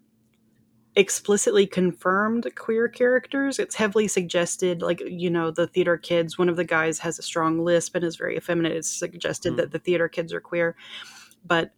[0.94, 3.58] explicitly confirmed queer characters.
[3.58, 7.22] It's heavily suggested, like, you know, the theater kids, one of the guys has a
[7.22, 8.72] strong lisp and is very effeminate.
[8.72, 9.56] It's suggested mm.
[9.56, 10.76] that the theater kids are queer.
[11.44, 11.72] But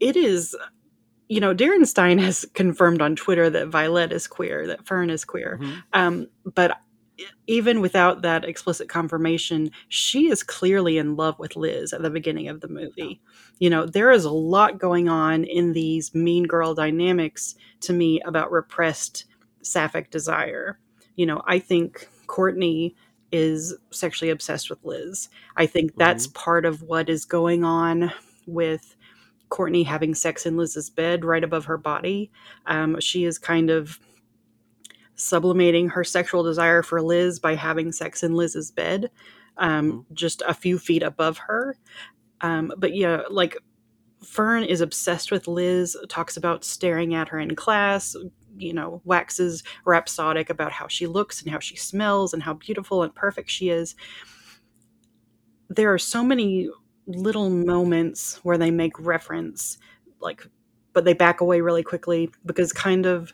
[0.00, 0.56] it is,
[1.28, 5.24] you know, Darren Stein has confirmed on Twitter that Violet is queer, that Fern is
[5.24, 5.58] queer.
[5.62, 5.78] Mm-hmm.
[5.92, 6.78] Um, but
[7.46, 12.48] even without that explicit confirmation, she is clearly in love with Liz at the beginning
[12.48, 13.20] of the movie.
[13.58, 18.20] You know, there is a lot going on in these mean girl dynamics to me
[18.22, 19.24] about repressed
[19.62, 20.78] sapphic desire.
[21.16, 22.96] You know, I think Courtney
[23.30, 25.28] is sexually obsessed with Liz.
[25.56, 26.42] I think that's mm-hmm.
[26.42, 28.12] part of what is going on
[28.46, 28.96] with
[29.48, 32.30] Courtney having sex in Liz's bed right above her body.
[32.66, 33.98] Um, she is kind of
[35.14, 39.10] sublimating her sexual desire for Liz by having sex in Liz's bed,
[39.56, 40.14] um, mm-hmm.
[40.14, 41.76] just a few feet above her.
[42.40, 43.56] Um, but yeah, like
[44.24, 48.16] Fern is obsessed with Liz, talks about staring at her in class,
[48.56, 53.02] you know, waxes rhapsodic about how she looks and how she smells and how beautiful
[53.02, 53.94] and perfect she is.
[55.68, 56.68] There are so many
[57.06, 59.78] little moments where they make reference,
[60.20, 60.46] like,
[60.92, 63.32] but they back away really quickly because kind of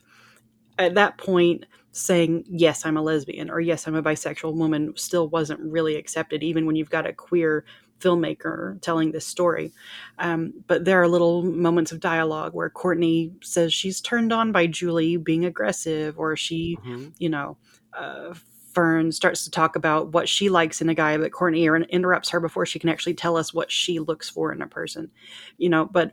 [0.79, 5.29] at that point saying yes i'm a lesbian or yes i'm a bisexual woman still
[5.29, 7.64] wasn't really accepted even when you've got a queer
[8.01, 9.73] filmmaker telling this story
[10.19, 14.67] um, but there are little moments of dialogue where courtney says she's turned on by
[14.67, 17.09] julie being aggressive or she mm-hmm.
[17.19, 17.57] you know
[17.95, 18.33] uh,
[18.73, 22.38] fern starts to talk about what she likes in a guy but courtney interrupts her
[22.38, 25.11] before she can actually tell us what she looks for in a person
[25.57, 26.12] you know but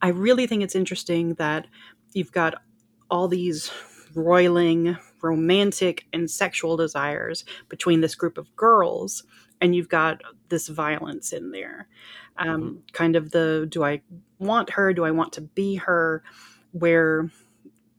[0.00, 1.66] i really think it's interesting that
[2.14, 2.62] you've got
[3.10, 3.70] all these
[4.14, 9.24] roiling romantic and sexual desires between this group of girls
[9.60, 11.88] and you've got this violence in there.
[12.36, 12.78] Um, mm-hmm.
[12.92, 14.00] kind of the do i
[14.38, 14.92] want her?
[14.92, 16.22] Do i want to be her?
[16.72, 17.30] where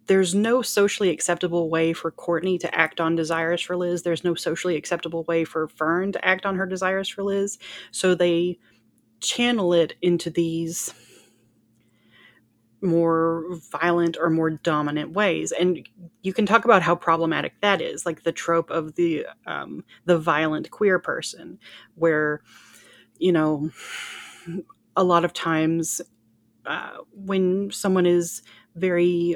[0.07, 4.01] there's no socially acceptable way for courtney to act on desires for liz.
[4.01, 7.59] There's no socially acceptable way for fern to act on her desires for liz.
[7.91, 8.57] So they
[9.21, 10.93] channel it into these
[12.81, 15.87] more violent or more dominant ways and
[16.21, 20.17] you can talk about how problematic that is like the trope of the um, the
[20.17, 21.59] violent queer person
[21.95, 22.41] where
[23.17, 23.69] you know
[24.95, 26.01] a lot of times
[26.65, 28.41] uh, when someone is
[28.75, 29.35] very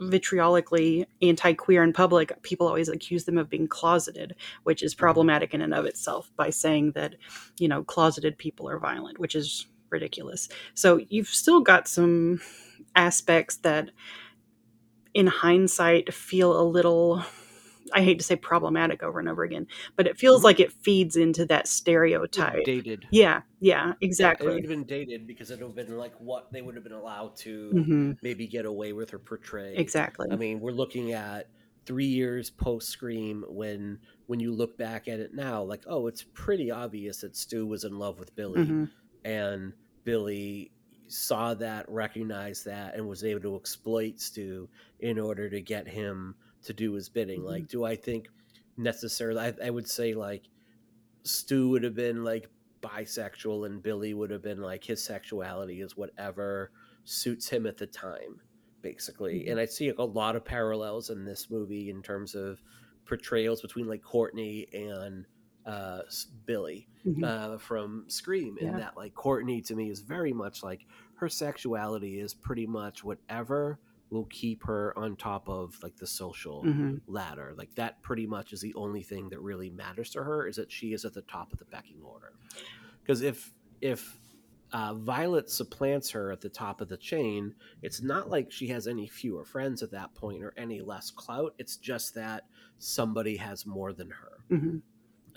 [0.00, 5.00] vitriolically anti-queer in public people always accuse them of being closeted which is mm-hmm.
[5.00, 7.14] problematic in and of itself by saying that
[7.58, 10.48] you know closeted people are violent which is ridiculous.
[10.74, 12.40] So you've still got some
[12.94, 13.90] aspects that
[15.14, 17.24] in hindsight feel a little
[17.92, 20.44] I hate to say problematic over and over again, but it feels mm-hmm.
[20.44, 22.64] like it feeds into that stereotype.
[22.64, 23.06] Dated.
[23.10, 24.46] Yeah, yeah, exactly.
[24.46, 26.74] Yeah, it would have been dated because it would have been like what they would
[26.74, 28.12] have been allowed to mm-hmm.
[28.22, 29.74] maybe get away with or portray.
[29.76, 30.28] Exactly.
[30.30, 31.48] I mean, we're looking at
[31.86, 36.22] three years post Scream when when you look back at it now, like, oh, it's
[36.34, 38.60] pretty obvious that Stu was in love with Billy.
[38.60, 38.84] Mm-hmm
[39.24, 39.72] and
[40.04, 40.70] Billy
[41.06, 44.68] saw that, recognized that, and was able to exploit Stu
[45.00, 47.40] in order to get him to do his bidding.
[47.42, 47.46] Mhm.
[47.46, 48.28] Like, do I think
[48.76, 49.40] necessarily?
[49.40, 50.44] I, I would say like
[51.24, 52.48] Stu would have been like
[52.80, 56.72] bisexual, and Billy would have been like his sexuality is whatever
[57.04, 58.40] suits him at the time,
[58.82, 59.40] basically.
[59.44, 59.52] Mhm.
[59.52, 62.62] And I see a lot of parallels in this movie in terms of
[63.06, 65.26] portrayals between like Courtney and
[65.68, 66.02] uh,
[66.46, 67.24] Billy Mhm.
[67.24, 68.78] uh, from Scream, in Yeah.
[68.78, 73.78] that like Courtney to me is very much like her sexuality is pretty much whatever
[74.10, 77.02] will keep her on top of like the social Mhm.
[77.06, 77.54] ladder.
[77.56, 80.72] Like that pretty much is the only thing that really matters to her is that
[80.72, 82.32] she is at the top of the pecking order.
[83.02, 83.52] Because if
[83.82, 84.18] if
[84.72, 88.86] uh, Violet supplants her at the top of the chain, it's not like she has
[88.86, 91.54] any fewer friends at that point or any less clout.
[91.58, 92.44] It's just that
[92.78, 94.44] somebody has more than her.
[94.50, 94.82] Mhm.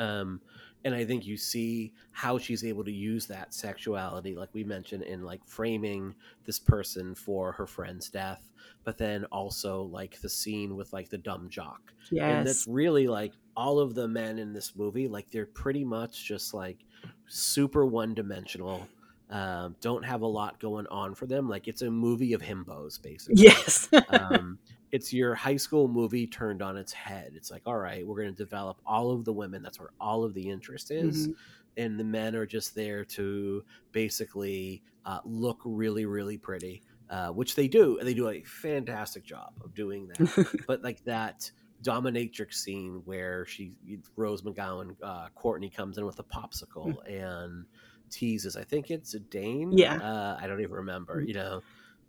[0.01, 0.41] Um,
[0.83, 5.03] and I think you see how she's able to use that sexuality, like we mentioned,
[5.03, 8.51] in like framing this person for her friend's death,
[8.83, 11.93] but then also like the scene with like the dumb jock.
[12.39, 16.25] And that's really like all of the men in this movie, like they're pretty much
[16.25, 16.79] just like
[17.27, 18.87] super one dimensional.
[19.29, 21.47] Um, don't have a lot going on for them.
[21.47, 23.87] Like it's a movie of himbos, basically Yes.
[24.09, 24.57] um,
[24.91, 27.31] it's your high school movie turned on its head.
[27.35, 29.61] It's like, all right, we're going to develop all of the women.
[29.63, 31.27] That's where all of the interest is.
[31.29, 31.35] Mhm.
[31.77, 37.55] And the men are just there to basically uh, look really, really pretty, uh, which
[37.55, 37.97] they do.
[37.97, 40.63] And they do a fantastic job of doing that.
[40.67, 41.49] but like that
[41.83, 43.71] dominatrix scene where she,
[44.15, 47.65] Rose McGowan, uh, Courtney comes in with a popsicle and
[48.09, 49.71] teases, I think it's a Dane.
[49.75, 49.95] Yeah.
[49.95, 51.27] Uh, I don't even remember, Mhm.
[51.29, 51.61] you know.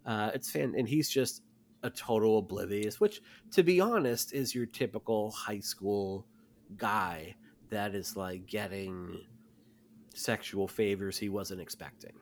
[0.05, 1.43] Uh, it's fan, and he's just
[1.83, 6.27] a total oblivious, which, to be honest, is your typical high school
[6.77, 7.35] guy
[7.71, 9.21] that is like getting
[10.15, 12.13] sexual favors he wasn't expecting.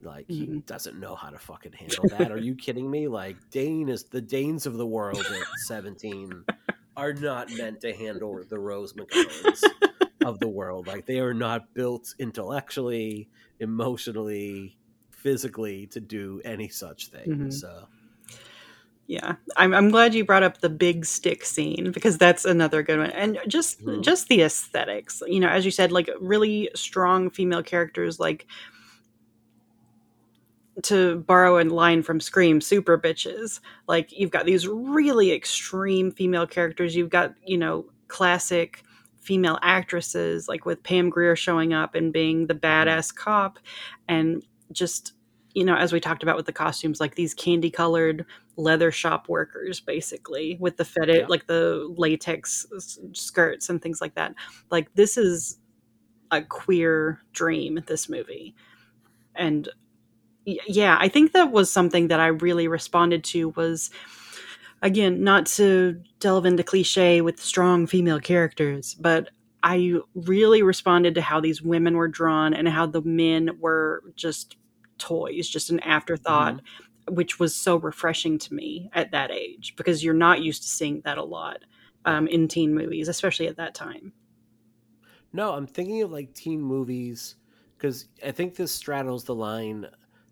[0.00, 0.66] Like he Mhm.
[0.66, 2.32] doesn't know how to fucking handle that.
[2.32, 3.06] Are you kidding me?
[3.08, 6.44] Like Dane is the Danes of the world at seventeen
[6.96, 9.62] are not meant to handle the Rose McGowans
[10.24, 10.86] of the world.
[10.86, 13.28] Like they are not built intellectually,
[13.60, 14.76] emotionally,
[15.10, 17.28] physically to do any such thing.
[17.28, 17.52] Mhm.
[17.52, 17.86] So
[19.08, 22.98] Yeah, I'm I'm glad you brought up the big stick scene because that's another good
[22.98, 24.00] one, and just Mhm.
[24.02, 25.22] just the aesthetics.
[25.26, 28.46] You know, as you said, like really strong female characters, like
[30.82, 33.60] to borrow a line from Scream, super bitches.
[33.88, 36.96] Like you've got these really extreme female characters.
[36.96, 38.82] You've got you know classic
[39.20, 43.58] female actresses like with Pam Grier showing up and being the badass cop,
[44.08, 45.12] and just
[45.54, 48.24] you know as we talked about with the costumes, like these candy colored
[48.56, 51.26] leather shop workers basically with the fetish Yeah.
[51.28, 54.34] like the latex s- skirts and things like that.
[54.70, 55.58] Like this is
[56.30, 58.54] a queer dream this movie.
[59.34, 59.68] And
[60.46, 63.90] y- yeah i think that was something that i really responded to was
[64.82, 69.28] again not to delve into cliche with strong female characters but
[69.62, 74.56] i really responded to how these women were drawn and how the men were just
[74.98, 76.66] toys just an afterthought mm-hmm.
[77.10, 81.00] Which was so refreshing to me at that age because you're not used to seeing
[81.04, 81.58] that a lot
[82.04, 84.12] um, in teen movies especially at that time
[85.32, 87.36] No, I'm thinking of like teen movies
[87.76, 89.86] because I think this straddles the line.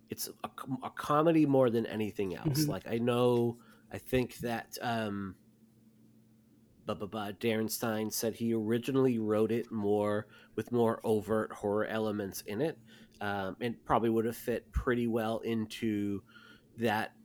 [0.09, 0.49] It's a,
[0.83, 2.65] a comedy more than anything else.
[2.65, 2.67] Mhm.
[2.67, 3.57] Like I know,
[3.91, 5.35] I think that um,
[6.85, 11.85] blah, blah, blah, Darren Stein said he originally wrote it more with more overt horror
[11.85, 12.77] elements in it,
[13.21, 16.21] um, and probably would have fit pretty well into
[16.77, 17.15] that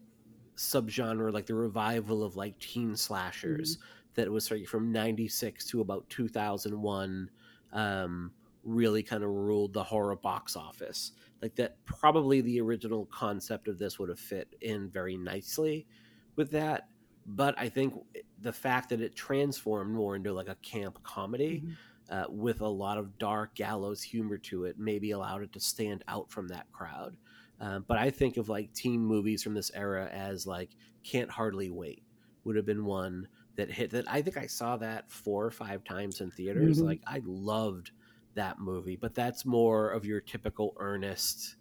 [0.56, 3.78] subgenre, like the revival of like teen slashers
[4.14, 7.30] that was starting from 96 to about 2001
[7.72, 8.32] um,
[8.62, 13.78] really kind of ruled the horror box office like that probably the original concept of
[13.78, 15.87] this would have fit in very nicely
[16.35, 16.88] with that
[17.26, 17.94] but i think
[18.38, 21.76] the fact that it transformed more into like a camp comedy Mhm.
[22.09, 26.02] uh, with a lot of dark gallows humor to it maybe allowed it to stand
[26.09, 27.16] out from that crowd
[27.61, 31.71] um, but i think of like teen movies from this era as like can't hardly
[31.71, 32.03] wait
[32.45, 35.83] would have been one that hit that i think i saw that four or five
[35.85, 36.83] times in theaters Mhm.
[36.83, 37.90] like i loved
[38.35, 41.57] that movie but that's more of your typical earnest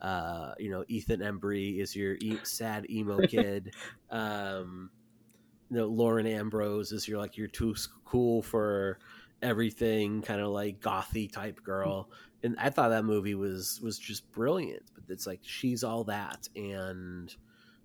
[0.00, 3.74] uh you know ethan embry is your e- sad emo kid
[4.10, 4.90] um
[5.70, 7.74] you know lauren ambrose is your like you're too
[8.04, 8.98] cool for
[9.42, 12.10] everything kind of like gothy type girl
[12.42, 16.48] and i thought that movie was was just brilliant but it's like she's all that
[16.56, 17.36] and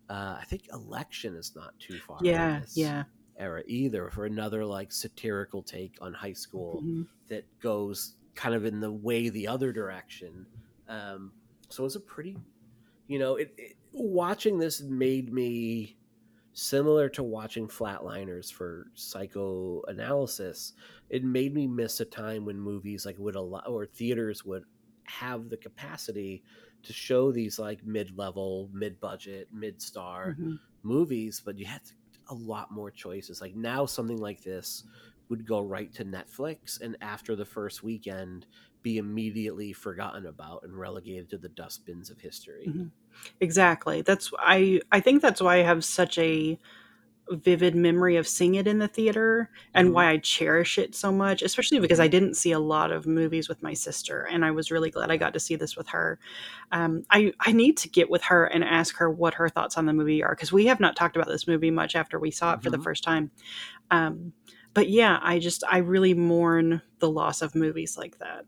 [0.09, 3.03] uh i think election is not too far from yeah this yeah
[3.37, 7.05] era either for another like satirical take on high school Mhm.
[7.27, 10.45] that goes kind of in the way the other direction.
[10.87, 11.31] Um,
[11.69, 12.37] so it's a pretty
[13.07, 15.97] you know, it, it, watching this made me
[16.55, 20.71] similar to watching flatliners for psychoanalysis
[21.09, 24.63] it made me miss a time when movies like would allow or theaters would
[25.03, 26.41] have the capacity
[26.81, 30.55] to show these like mid-level mid-budget mid-star mm-hmm.
[30.81, 31.91] movies but you had to,
[32.29, 34.85] a lot more choices like now something like this
[35.27, 38.45] would go right to netflix and after the first weekend
[38.85, 42.67] be immediately forgotten about and relegated to the dustbins of history.
[42.69, 42.85] Mm-hmm.
[43.41, 44.03] Exactly.
[44.03, 46.59] That's I I think that's why I have such a
[47.31, 49.95] vivid memory of seeing it in the theater and mm-hmm.
[49.95, 52.11] why I cherish it so much, especially because I mm-hmm.
[52.11, 55.17] didn't see a lot of movies with my sister and I was really glad I
[55.17, 56.19] got to see this with her.
[56.71, 59.87] Um, I, I need to get with her and ask her what her thoughts on
[59.87, 62.51] the movie are because we have not talked about this movie much after we saw
[62.51, 62.61] it mm-hmm.
[62.65, 62.83] for the mm-hmm.
[62.83, 63.31] first time.
[63.89, 64.33] Um,
[64.75, 68.45] but yeah, I just, I really mourn the loss of movies like that.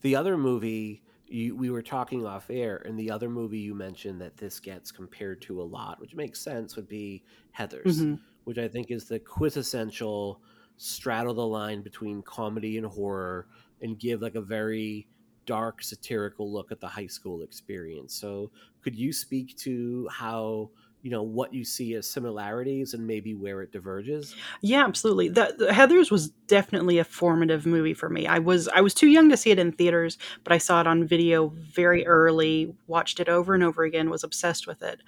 [0.00, 4.20] The other movie you, we were talking off air, and the other movie you mentioned
[4.20, 7.22] that this gets compared to a lot, which makes sense, would be
[7.56, 8.14] Heathers, mm-hmm.
[8.44, 10.40] which I think is the quintessential
[10.76, 13.48] straddle the line between comedy and horror
[13.82, 15.08] and give like a very
[15.44, 18.14] dark satirical look at the high school experience.
[18.14, 18.50] So,
[18.82, 20.70] could you speak to how
[21.08, 24.36] you know what you see as similarities and maybe where it diverges?
[24.60, 25.30] Yeah absolutely.
[25.30, 28.26] The, the, heathers was definitely a formative movie for me.
[28.26, 30.86] I was i was too young to see it in theaters but i saw it
[30.86, 35.00] on video very early watched it over and over again was obsessed with it.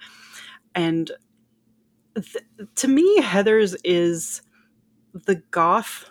[0.73, 1.11] And
[2.15, 2.45] th-
[2.77, 4.41] to me heathers is
[5.13, 6.09] the goth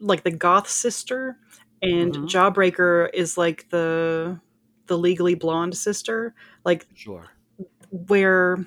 [0.00, 1.38] like the goth sister
[1.80, 2.24] and mm-hmm.
[2.24, 4.40] jawbreaker is like the
[4.88, 6.34] the legally blonde sister.
[6.64, 7.30] Like sure
[7.92, 8.66] where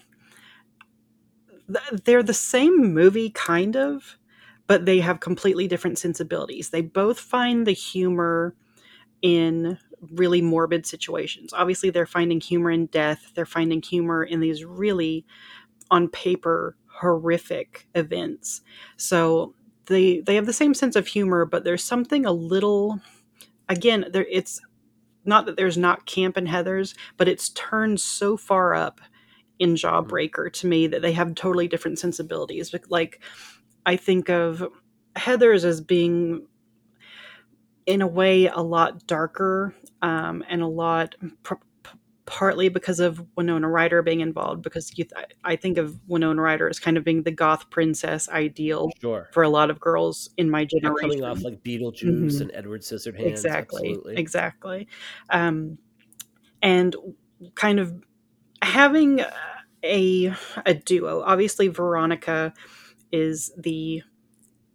[2.06, 4.18] they're the same movie, kind of,
[4.68, 6.70] but they have completely different sensibilities.
[6.70, 8.56] They both find the humor
[9.22, 9.78] in
[10.14, 11.54] really morbid situations.
[11.54, 15.26] Obviously, they're finding humor in death, they're finding humor in these really,
[15.92, 18.62] on paper, horrific events.
[18.98, 19.54] So
[19.88, 23.00] they they have the same sense of humor, but there's something a little
[23.70, 24.62] again, there it's
[25.26, 29.02] not that there's not camp in Heathers, but it's turned so far up
[29.60, 29.88] in mm-hmm.
[29.88, 32.74] Jawbreaker to me that they have totally different sensibilities.
[32.90, 33.22] Like
[33.86, 34.68] I think of
[35.16, 36.48] Heathers as being
[37.86, 41.56] in a way a lot darker um, and a lot pr-
[42.26, 46.68] partly because of Winona Ryder being involved because you th- I think of Winona Ryder
[46.68, 49.30] as kind of being the goth princess ideal sure.
[49.32, 51.10] for a lot of girls in my generation.
[51.10, 52.42] coming off like Beetlejuice mm-hmm.
[52.42, 53.28] and Edward Scissorhands.
[53.28, 53.90] Exactly.
[53.90, 54.18] Absolutely.
[54.18, 54.88] Exactly.
[55.30, 55.78] Um,
[56.64, 56.96] and
[57.54, 57.94] kind of
[58.66, 59.24] having
[59.84, 60.34] a
[60.66, 61.22] a duo.
[61.22, 62.54] Obviously, Veronica
[63.12, 64.02] is the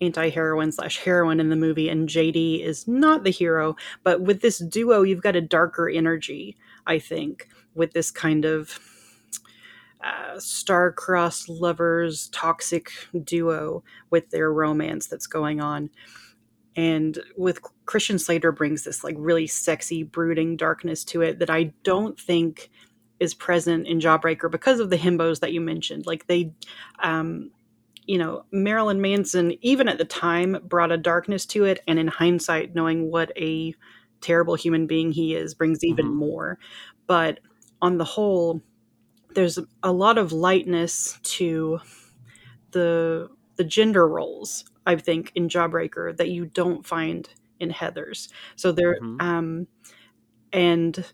[0.00, 3.76] anti-heroine slash heroine in the movie, and JD is not the hero.
[4.02, 6.56] But with this duo, you've got a darker energy.
[6.86, 8.78] I think with this kind of
[10.02, 12.90] uh, star-crossed lovers, toxic
[13.22, 15.90] duo with their romance that's going on.
[16.76, 21.74] And with Christian Slater brings this like really sexy, brooding darkness to it that I
[21.82, 22.70] don't think
[23.20, 26.06] is present in Jawbreaker because of the himbos that you mentioned.
[26.06, 26.52] Like they,
[27.02, 27.50] um,
[28.06, 32.08] you know, Marilyn Manson, even at the time, brought a darkness to it, and in
[32.08, 33.74] hindsight, knowing what a
[34.20, 36.16] terrible human being he is, brings even mm-hmm.
[36.16, 36.58] more.
[37.06, 37.40] But
[37.82, 38.62] on the whole,
[39.34, 41.80] there's a lot of lightness to
[42.72, 44.64] the the gender roles.
[44.86, 47.28] I think in Jawbreaker that you don't find
[47.60, 48.28] in Heathers.
[48.56, 49.20] So there, mm-hmm.
[49.20, 49.66] um,
[50.52, 51.04] and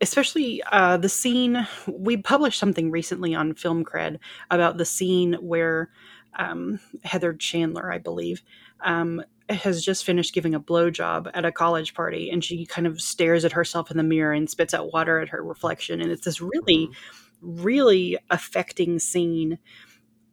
[0.00, 4.18] especially uh, the scene we published something recently on film cred
[4.50, 5.90] about the scene where
[6.38, 8.42] um, heather chandler i believe
[8.82, 13.00] um, has just finished giving a blowjob at a college party and she kind of
[13.00, 16.24] stares at herself in the mirror and spits out water at her reflection and it's
[16.24, 17.62] this really mm-hmm.
[17.62, 19.58] really affecting scene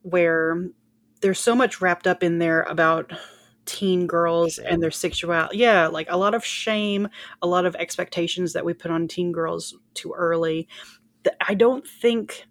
[0.03, 0.69] where
[1.21, 3.11] there's so much wrapped up in there about
[3.67, 5.57] teen girls and their sexuality.
[5.57, 7.07] Yeah, like a lot of shame,
[7.41, 10.67] a lot of expectations that we put on teen girls too early.
[11.45, 12.45] I don't think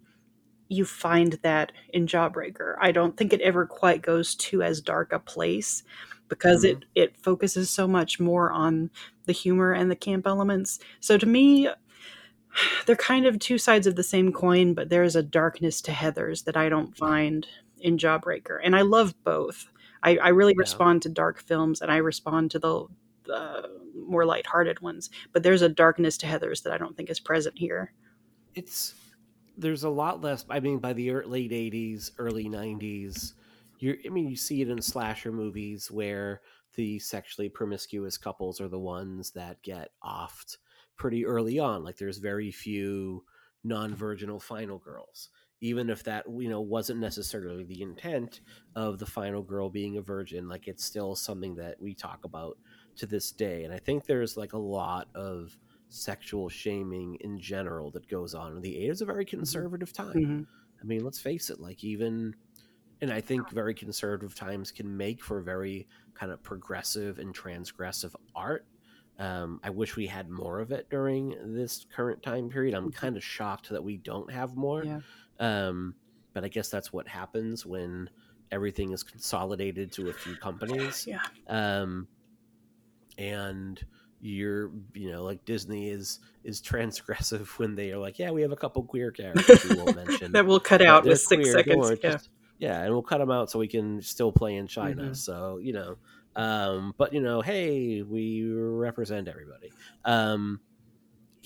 [0.69, 2.75] you find that in Jawbreaker.
[2.79, 5.83] I don't think it ever quite goes to as dark a place
[6.29, 6.79] because mm-hmm.
[6.79, 8.89] it it focuses so much more on
[9.25, 10.79] the humor and the camp elements.
[10.99, 11.69] So to me,
[12.85, 16.43] they're kind of two sides of the same coin, but there's a darkness to Heathers
[16.45, 17.47] that I don't find
[17.79, 18.59] in Jawbreaker.
[18.63, 19.67] And I love both.
[20.03, 20.61] I, I really yeah.
[20.61, 22.85] respond to dark films and I respond to the
[23.33, 23.61] uh,
[24.07, 25.09] more lighthearted ones.
[25.33, 27.93] But there's a darkness to Heathers that I don't think is present here.
[28.55, 28.93] It's
[29.57, 30.45] there's a lot less.
[30.49, 33.33] I mean, by the late '80s, early '90s,
[33.79, 36.41] you I mean, you see it in slasher movies where
[36.75, 40.57] the sexually promiscuous couples are the ones that get offed
[40.95, 41.83] pretty early on.
[41.83, 43.23] Like there's very few
[43.63, 45.29] non-virginal final girls
[45.61, 48.41] even if that you know wasn't necessarily the intent
[48.75, 52.57] of the final girl being a virgin like it's still something that we talk about
[52.95, 55.57] to this day and i think there's like a lot of
[55.89, 59.37] sexual shaming in general that goes on and the 80s a very Mm-hmm.
[59.37, 60.45] conservative time Mhm.
[60.81, 62.35] i mean let's face it like even
[63.01, 68.13] and i think very conservative times can make for very kind of progressive and transgressive
[68.35, 68.65] art
[69.19, 72.75] um, I wish we had more of it during this current time period.
[72.75, 74.83] I'm kind of shocked that we don't have more.
[74.83, 74.99] Yeah.
[75.39, 75.95] Um,
[76.33, 78.09] but I guess that's what happens when
[78.51, 81.05] everything is consolidated to a few companies.
[81.07, 81.21] Yeah.
[81.47, 82.07] Um,
[83.17, 83.83] and
[84.19, 88.51] you're, you know, like Disney is is transgressive when they are like, yeah, we have
[88.51, 90.31] a couple queer characters we won't mention.
[90.33, 91.89] That we'll cut out with six seconds.
[92.03, 92.11] Yeah.
[92.11, 92.29] just-
[92.59, 95.03] yeah, and we'll cut them out so we can still play in China.
[95.03, 95.15] Mhm.
[95.15, 95.97] So you know,
[96.35, 99.71] um, but you know, hey, we represent everybody.
[100.03, 100.59] Um,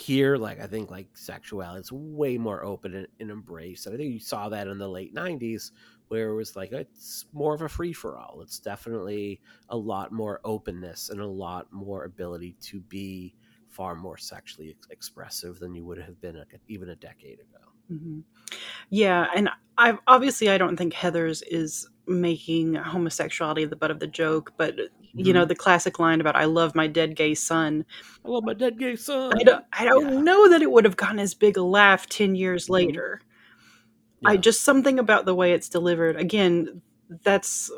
[0.02, 3.88] here, like I think, like sexuality is way more open and, and embraced.
[3.88, 5.72] I think you saw that in the late '90s,
[6.08, 8.42] where it was like it's more of a free for all.
[8.42, 13.36] It's definitely a lot more openness and a lot more ability to be
[13.68, 17.74] far more sexually ex- expressive than you would have been like, even a decade ago.
[17.92, 18.24] Mhm.
[18.90, 24.08] Yeah, and I obviously I don't think Heathers is making homosexuality the butt of the
[24.08, 24.90] joke, but you
[25.26, 25.34] Mm-hmm.
[25.34, 27.86] know the classic line about "I love my dead gay son."
[28.26, 29.34] I love my dead gay son.
[29.40, 30.22] I don't, I don't Yeah.
[30.22, 32.70] know that it would have gotten as big a laugh ten years Mhm.
[32.70, 33.22] later.
[34.24, 36.16] I just something about the way it's delivered.
[36.16, 36.82] Again,
[37.24, 37.72] that's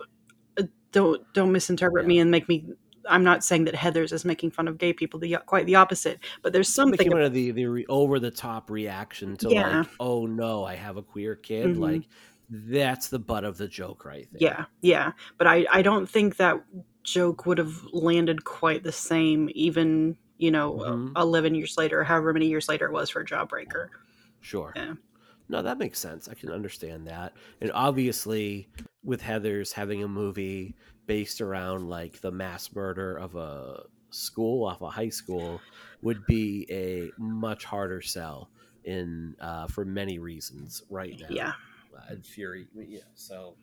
[0.60, 2.66] uh, don't don't misinterpret me and make me.
[3.10, 5.20] I'm not saying that Heathers is making fun of gay people.
[5.20, 6.20] The quite the opposite.
[6.42, 7.12] But there's something.
[7.14, 9.80] of the the re- over the top reaction to Yeah.
[9.80, 11.76] like, oh no, I have a queer kid.
[11.76, 11.80] Mhm.
[11.80, 12.04] Like
[12.50, 14.40] that's the butt of the joke right there.
[14.42, 15.12] Yeah, yeah.
[15.38, 16.64] But I, I don't think that
[17.04, 21.12] joke would have landed quite the same, even, you know, Mhm.
[21.18, 23.90] 11 years later, however many years later it was for Jawbreaker.
[24.42, 24.74] Sure.
[24.76, 24.94] Yeah.
[25.50, 26.30] No, that makes sense.
[26.30, 27.34] I can understand that.
[27.62, 28.70] And obviously,
[29.04, 30.76] with Heathers having a movie
[31.06, 35.60] based around like the mass murder of a school off a high school
[36.02, 38.50] would be a much harder sell
[38.86, 41.28] in uh, for many reasons right now.
[41.30, 41.54] Yeah.
[41.98, 42.68] Uh, Fury.
[42.76, 43.00] Yeah.
[43.16, 43.56] So,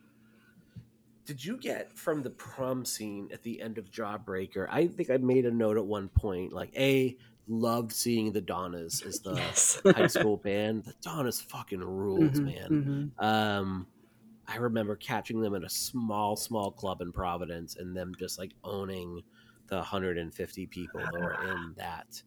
[1.25, 4.67] did you get from the prom scene at the end of Jawbreaker?
[4.69, 7.15] I think I made a note at one point, like a
[7.47, 9.81] loved seeing the Donnas as the yes.
[9.85, 10.83] high school band.
[10.85, 13.11] The Donnas fucking rules, Mhm, man.
[13.19, 13.23] mhm.
[13.25, 13.87] Um,
[14.47, 18.51] I remember catching them at a small, small club in Providence, and them just like
[18.63, 19.21] owning
[19.67, 22.21] the 150 people that were in that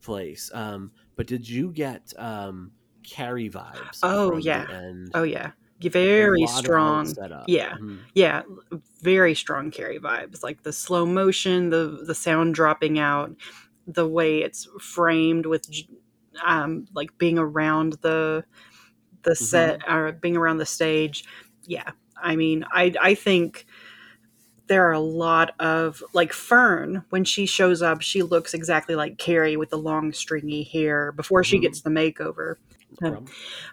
[0.00, 0.50] place.
[0.54, 2.70] Um, but did you get um,
[3.04, 4.00] Carrie vibes?
[4.02, 4.66] Oh, yeah.
[5.14, 5.50] Oh, yeah.
[5.80, 7.14] Very lot of art strong.
[7.46, 7.74] Yeah.
[7.76, 7.98] Mhm.
[8.14, 8.42] Yeah.
[9.02, 10.42] Very strong Carrie vibes.
[10.42, 13.34] Like the slow motion, the, the sound dropping out,
[13.86, 15.68] the way it's framed with,
[16.44, 18.44] um, like being around the,
[19.24, 21.24] the set or being around the stage.
[21.64, 21.90] Yeah.
[22.16, 23.66] I mean, I, I think
[24.66, 29.18] there are a lot of like Fern when she shows up, she looks exactly like
[29.18, 31.62] Carrie with the long stringy hair before she Mhm.
[31.62, 32.54] gets the makeover.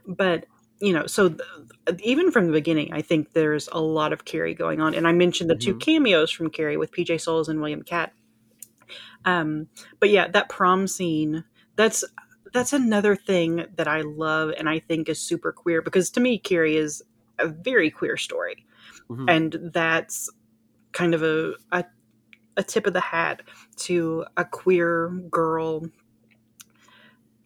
[0.07, 0.45] But
[0.79, 4.55] you know, so th- even from the beginning, I think there's a lot of Carrie
[4.55, 4.95] going on.
[4.95, 5.79] And I mentioned the two Mhm.
[5.79, 8.13] cameos from Carrie with PJ Soles and William Katt.
[9.25, 9.67] Um,
[9.99, 11.43] but yeah, that prom scene,
[11.75, 12.03] that's
[12.53, 16.37] that's another thing that I love and I think is super queer because to me,
[16.37, 17.01] Carrie is
[17.39, 18.65] a very queer story
[19.09, 19.25] Mhm.
[19.29, 20.29] and that's
[20.91, 21.85] kind of a, a
[22.57, 23.41] a tip of the hat
[23.77, 25.83] to a queer girl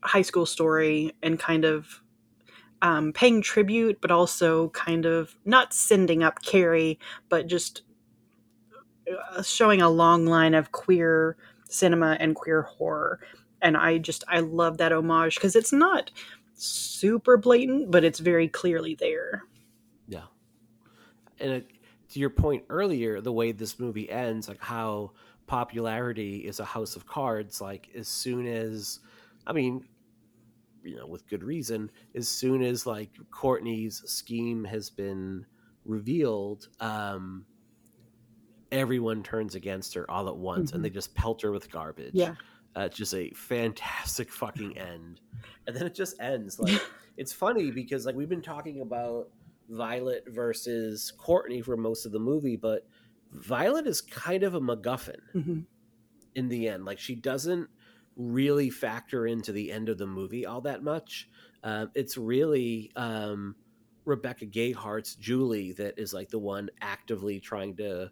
[0.05, 2.01] high school story and kind of
[2.81, 6.99] um, paying tribute, but also kind of not sending up Carrie,
[7.29, 7.81] but just
[9.09, 11.37] uh, showing a long line of queer
[11.67, 13.19] cinema and queer horror.
[13.61, 16.11] And I just I love that homage because it's not
[16.53, 19.43] super blatant, but it's very clearly there.
[20.07, 20.25] Yeah.
[21.39, 21.67] And it,
[22.09, 25.11] to your point earlier, the way this movie ends, like how
[25.47, 28.99] popularity is a house of cards, like as soon as,
[29.45, 29.85] I mean,
[30.85, 35.45] you know, with good reason, as soon as like Courtney's scheme has been
[35.83, 37.45] revealed, um,
[38.71, 40.75] everyone turns against her all at once Mhm.
[40.75, 42.13] and they just pelt her with garbage.
[42.13, 42.35] Yeah.
[42.75, 45.21] Uh, it's just a fantastic fucking end.
[45.67, 46.59] And then it just ends.
[46.59, 46.81] Like,
[47.17, 49.29] it's funny because, like, we've been talking about
[49.69, 52.85] Violet versus Courtney for most of the movie, but
[53.31, 55.59] Violet is kind of a MacGuffin hmm
[56.35, 56.83] in the end.
[56.83, 57.69] Like, she doesn't
[58.15, 61.29] really factor into the end of the movie all that much.
[61.63, 63.55] Um, it's really um,
[64.05, 68.11] Rebecca Gayheart's Julie that is like the one actively trying to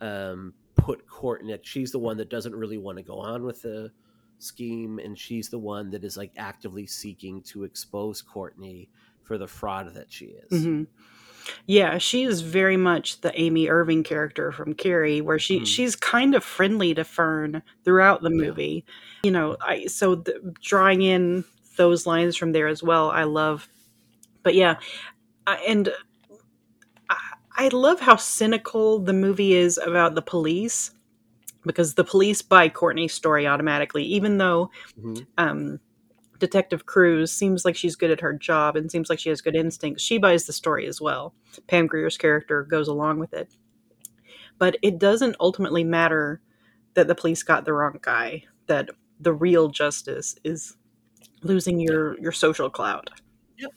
[0.00, 1.56] um, put Courtney.
[1.62, 3.90] She's the one that doesn't really want to go on with the
[4.38, 8.88] scheme, and she's the one that is like actively seeking to expose Courtney
[9.22, 10.64] for the fraud that she is.
[10.64, 10.82] Mm-hmm.
[11.66, 15.66] Yeah, she is very much the Amy Irving character from Carrie, where she mm.
[15.66, 18.84] she's kind of friendly to Fern throughout the movie.
[18.86, 19.26] Yeah.
[19.26, 21.44] You know, I so the, drawing in
[21.76, 23.68] those lines from there as well, I love.
[24.42, 24.76] But yeah,
[25.46, 25.92] and
[27.08, 27.16] I,
[27.56, 30.92] I love how cynical the movie is about the police
[31.66, 35.22] because the police buy Courtney's story automatically, even though mm-hmm.
[35.38, 35.80] um,
[36.40, 39.54] Detective Cruz seems like she's good at her job and seems like she has good
[39.54, 40.02] instincts.
[40.02, 41.34] She buys the story as well.
[41.68, 43.54] Pam Grier's character goes along with it.
[44.58, 46.40] But it doesn't ultimately matter
[46.94, 50.76] that the police got the wrong guy, that the real justice is
[51.42, 53.10] losing your, your social clout.
[53.58, 53.70] Yep.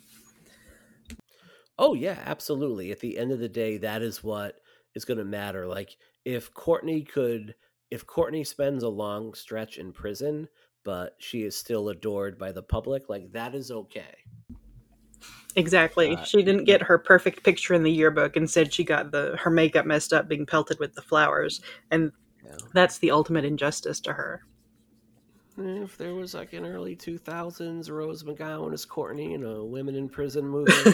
[1.77, 2.91] Oh, yeah, absolutely.
[2.91, 4.55] At the end of the day, that is what
[4.95, 5.67] is going to matter.
[5.67, 5.95] Like,
[6.25, 7.55] if Courtney could
[7.93, 10.47] if Courtney spends a long stretch in prison,
[10.83, 14.15] but she is still adored by the public, like that is okay.
[15.55, 16.15] Exactly.
[16.15, 18.35] Uh, she didn't get her perfect picture in the yearbook.
[18.35, 21.61] Instead, she got the her makeup messed up, being pelted with the flowers,
[21.91, 22.11] and
[22.43, 22.55] yeah.
[22.73, 24.43] that's the ultimate injustice to her.
[25.55, 29.95] If there was like an early two thousands Rose McGowan as Courtney in a women
[29.95, 30.71] in prison movie,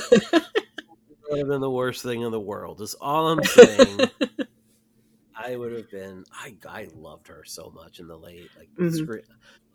[1.30, 2.82] would have been the worst thing in the world.
[2.82, 4.00] Is all I'm saying.
[5.36, 6.26] I would have been.
[6.34, 9.14] I I loved her so much in the late like mm-hmm.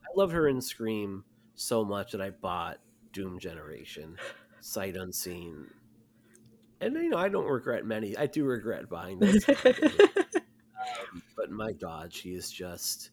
[0.05, 1.25] I loved her in Scream
[1.55, 2.79] so much that I bought
[3.13, 4.17] Doom Generation,
[4.61, 5.67] sight unseen,
[6.81, 8.17] and you know I don't regret many.
[8.17, 13.11] I do regret buying this, um, but my God, she is just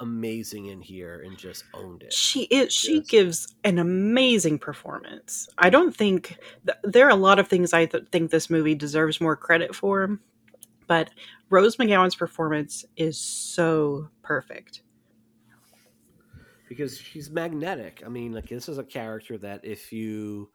[0.00, 2.12] amazing in here and just owned it.
[2.12, 2.72] She is.
[2.72, 5.48] She just, gives an amazing performance.
[5.58, 8.74] I don't think th- there are a lot of things I th- think this movie
[8.74, 10.18] deserves more credit for,
[10.86, 11.10] but
[11.50, 14.82] Rose McGowan's performance is so perfect
[16.72, 18.02] because she's magnetic.
[18.02, 20.48] I mean, like this is a character that if you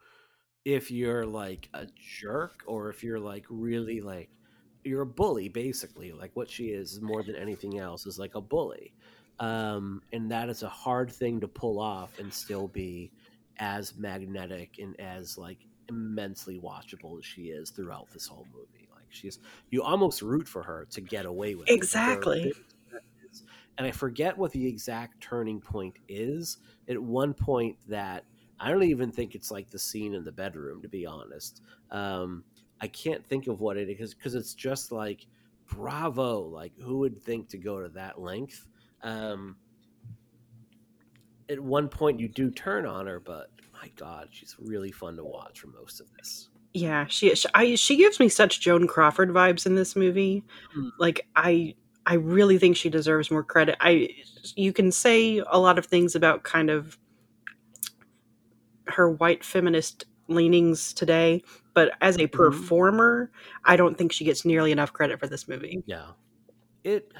[0.64, 1.86] if you're like a
[2.20, 4.28] jerk or if you're like really like
[4.82, 8.40] you're a bully basically, like what she is more than anything else is like a
[8.40, 8.92] bully.
[9.38, 13.12] Um, and that is a hard thing to pull off and still be
[13.60, 15.58] as magnetic and as like
[15.88, 18.88] immensely watchable as she is throughout this whole movie.
[18.92, 19.38] Like she's
[19.70, 22.52] you almost root for her to get away with exactly.
[23.78, 26.58] And I forget what the exact turning point is.
[26.88, 28.24] At one point, that
[28.60, 30.82] I don't even think it's like the scene in the bedroom.
[30.82, 32.44] To be honest, um,
[32.80, 35.26] I can't think of what it is because it's just like
[35.68, 36.40] bravo.
[36.40, 38.66] Like who would think to go to that length?
[39.02, 39.56] Um,
[41.48, 45.24] at one point, you do turn on her, but my God, she's really fun to
[45.24, 46.48] watch for most of this.
[46.74, 50.44] Yeah, she she, I, she gives me such Joan Crawford vibes in this movie.
[50.76, 50.90] Mm.
[50.98, 51.74] Like I
[52.08, 53.76] I really think she deserves more credit.
[53.80, 54.08] I
[54.56, 56.98] you can say a lot of things about kind of
[58.86, 61.42] her white feminist leanings today,
[61.74, 62.34] but as a mm-hmm.
[62.34, 63.30] performer,
[63.66, 65.82] I don't think she gets nearly enough credit for this movie.
[65.84, 66.12] Yeah.
[66.82, 67.12] It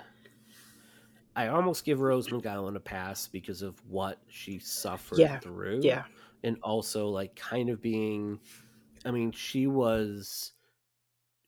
[1.37, 5.39] I almost give Rose McGowan a pass because of what she suffered yeah.
[5.39, 5.81] through.
[5.83, 6.05] Yeah.
[6.45, 8.41] And also like kind of being
[9.05, 10.53] I mean, she was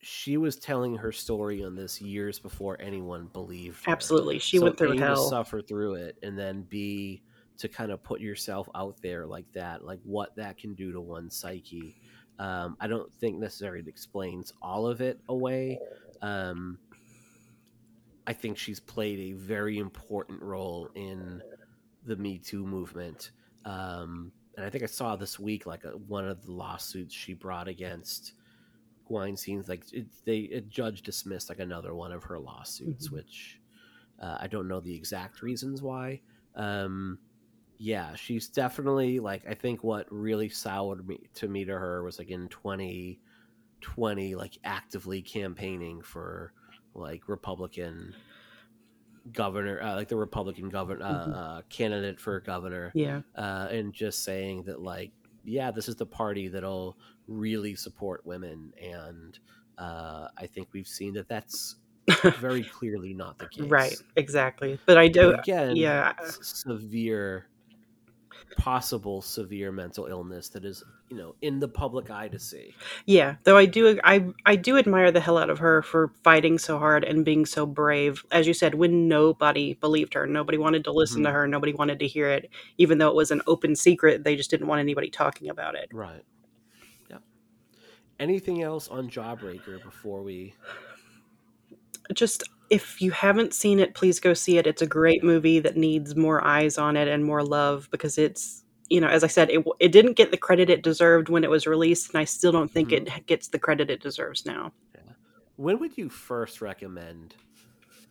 [0.01, 3.91] she was telling her story on this years before anyone believed her.
[3.91, 4.39] Absolutely.
[4.39, 5.29] She so went through a, hell.
[5.29, 7.21] suffer through it and then B
[7.59, 10.99] to kind of put yourself out there like that, like what that can do to
[10.99, 11.95] one's psyche.
[12.39, 15.77] Um, I don't think necessarily it explains all of it away.
[16.23, 16.79] Um,
[18.25, 21.43] I think she's played a very important role in
[22.05, 23.29] the Me Too movement.
[23.65, 27.35] Um, and I think I saw this week like a, one of the lawsuits she
[27.35, 28.33] brought against
[29.11, 33.17] Weinstein's like it, they a judge dismissed like another one of her lawsuits, mm-hmm.
[33.17, 33.59] which
[34.21, 36.21] uh, I don't know the exact reasons why.
[36.55, 37.19] Um,
[37.77, 42.19] yeah, she's definitely like I think what really soured me to me to her was
[42.19, 46.53] like in 2020, like actively campaigning for
[46.93, 48.13] like Republican
[49.31, 51.33] governor, uh, like the Republican governor uh, mm-hmm.
[51.33, 52.91] uh, candidate for governor.
[52.93, 55.11] Yeah, uh, and just saying that like,
[55.43, 56.97] yeah, this is the party that'll
[57.31, 59.37] really support women, and
[59.77, 61.75] uh, I think we've seen that that's
[62.37, 63.65] very clearly not the case.
[63.67, 64.79] Right, exactly.
[64.85, 67.47] But I do again, yeah, severe
[68.57, 72.73] possible severe mental illness that is you know in the public eye to see
[73.05, 76.57] yeah though i do i i do admire the hell out of her for fighting
[76.57, 80.83] so hard and being so brave as you said when nobody believed her nobody wanted
[80.83, 81.27] to listen mm-hmm.
[81.27, 84.35] to her nobody wanted to hear it even though it was an open secret they
[84.35, 86.23] just didn't want anybody talking about it right
[88.21, 90.53] anything else on jawbreaker before we
[92.13, 94.65] just if you haven't seen it, please go see it.
[94.65, 98.63] It's a great movie that needs more eyes on it and more love because it's
[98.89, 101.49] you know, as I said, it it didn't get the credit it deserved when it
[101.49, 103.07] was released, and I still don't think mm-hmm.
[103.07, 104.73] it gets the credit it deserves now.
[104.93, 105.13] Yeah.
[105.55, 107.35] When would you first recommend?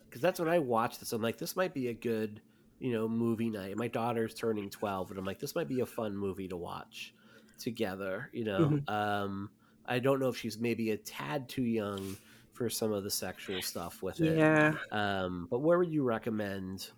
[0.06, 1.12] Because that's when I watched this.
[1.12, 2.40] I'm like, this might be a good,
[2.78, 3.76] you know, movie night.
[3.76, 7.14] My daughter's turning 12, and I'm like, this might be a fun movie to watch
[7.58, 8.30] together.
[8.32, 8.92] You know, mm-hmm.
[8.92, 9.50] um,
[9.90, 12.16] I don't know if she's maybe a tad too young
[12.52, 14.38] for some of the sexual stuff with it.
[14.38, 14.74] Yeah.
[14.92, 16.88] Um, but where would you recommend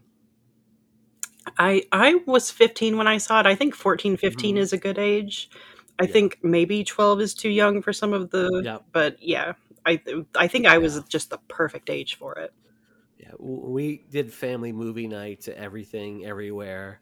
[1.59, 3.47] I I was 15 when I saw it.
[3.47, 4.63] I think 14, 15 mm-hmm.
[4.63, 5.51] is a good age.
[5.99, 6.13] I yeah.
[6.13, 8.79] think maybe 12 is too young for some of the yeah.
[8.93, 10.01] but yeah, I
[10.37, 11.03] I think I was yeah.
[11.09, 12.53] just the perfect age for it.
[13.19, 17.01] Yeah, we did family movie night to everything everywhere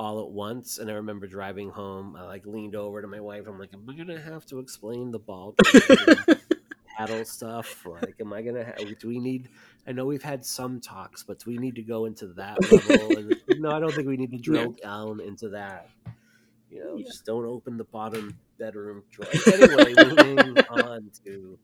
[0.00, 3.46] all at once and I remember driving home I like leaned over to my wife
[3.46, 5.54] I'm like am I going to have to explain the ball
[6.96, 9.50] paddle stuff like am I going to have do we need
[9.86, 13.16] I know we've had some talks, but do we need to go into that level?
[13.16, 15.88] and, no, I don't think we need to drill down into that.
[16.70, 17.06] You know, yeah.
[17.06, 19.28] just don't open the bottom bedroom drawer.
[19.52, 21.58] Anyway, moving on to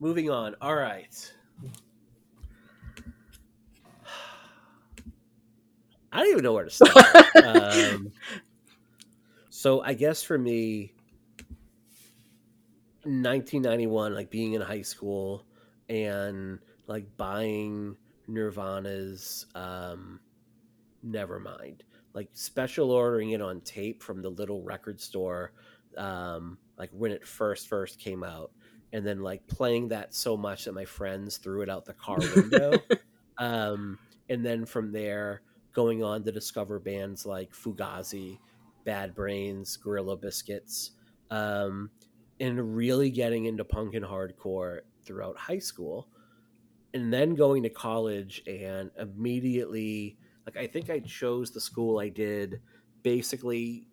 [0.00, 0.56] moving on.
[0.60, 1.32] All right.
[6.16, 6.96] I don't even know where to start.
[7.44, 8.10] um,
[9.50, 10.94] so I guess for me,
[13.02, 15.44] 1991, like being in high school
[15.90, 20.20] and like buying Nirvana's um,
[21.06, 21.82] Nevermind,
[22.14, 25.52] like special ordering it on tape from the little record store,
[25.98, 28.52] um, like when it first first came out,
[28.94, 32.16] and then like playing that so much that my friends threw it out the car
[32.34, 32.72] window,
[33.36, 33.98] um,
[34.30, 35.42] and then from there
[35.76, 38.38] going on to discover bands like Fugazi,
[38.84, 40.92] Bad Brains, Gorilla Biscuits,
[41.30, 41.90] um,
[42.40, 46.08] and really getting into punk and hardcore throughout high school
[46.94, 50.16] and then going to college and immediately
[50.46, 52.60] like I think I chose the school I did
[53.02, 53.86] basically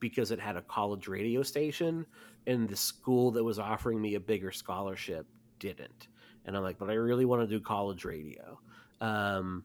[0.00, 2.06] because it had a college radio station
[2.46, 5.26] and the school that was offering me a bigger scholarship
[5.58, 6.08] didn't.
[6.44, 8.58] And I'm like, but I really want to do college radio.
[9.00, 9.64] Um,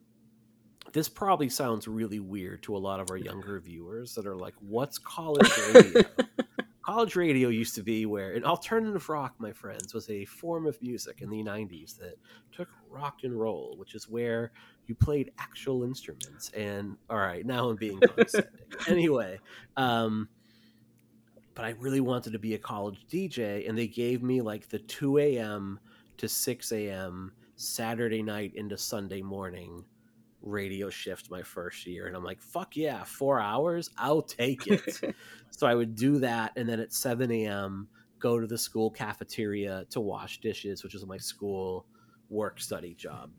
[0.93, 4.55] this probably sounds really weird to a lot of our younger viewers that are like,
[4.59, 6.03] what's college radio?
[6.87, 10.81] college radio used to be where an alternative rock, my friends, was a form of
[10.81, 12.15] music in the 90s that
[12.53, 14.51] took rock and roll, which is where
[14.85, 16.49] you played actual instruments.
[16.55, 18.51] And all right, now I'm being condescending.
[18.87, 19.39] anyway,
[19.75, 20.29] um,
[21.55, 24.79] but I really wanted to be a college DJ, and they gave me like the
[24.79, 25.79] 2 a.m.
[26.17, 27.33] to 6 a.m.
[27.57, 29.83] Saturday night into Sunday morning
[30.47, 33.89] radio shift my first year and i'm like fuck yeah four hours?
[33.97, 34.99] I'll take it.
[35.49, 37.87] So i would do that and then at 7 a.m
[38.19, 41.85] go to the school cafeteria to wash dishes which is my school
[42.29, 43.31] work study job.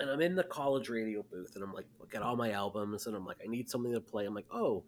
[0.00, 3.06] And i'm in the college radio booth and i'm like look at all my albums
[3.06, 4.24] and i'm like i need something to play.
[4.24, 4.84] I'm like oh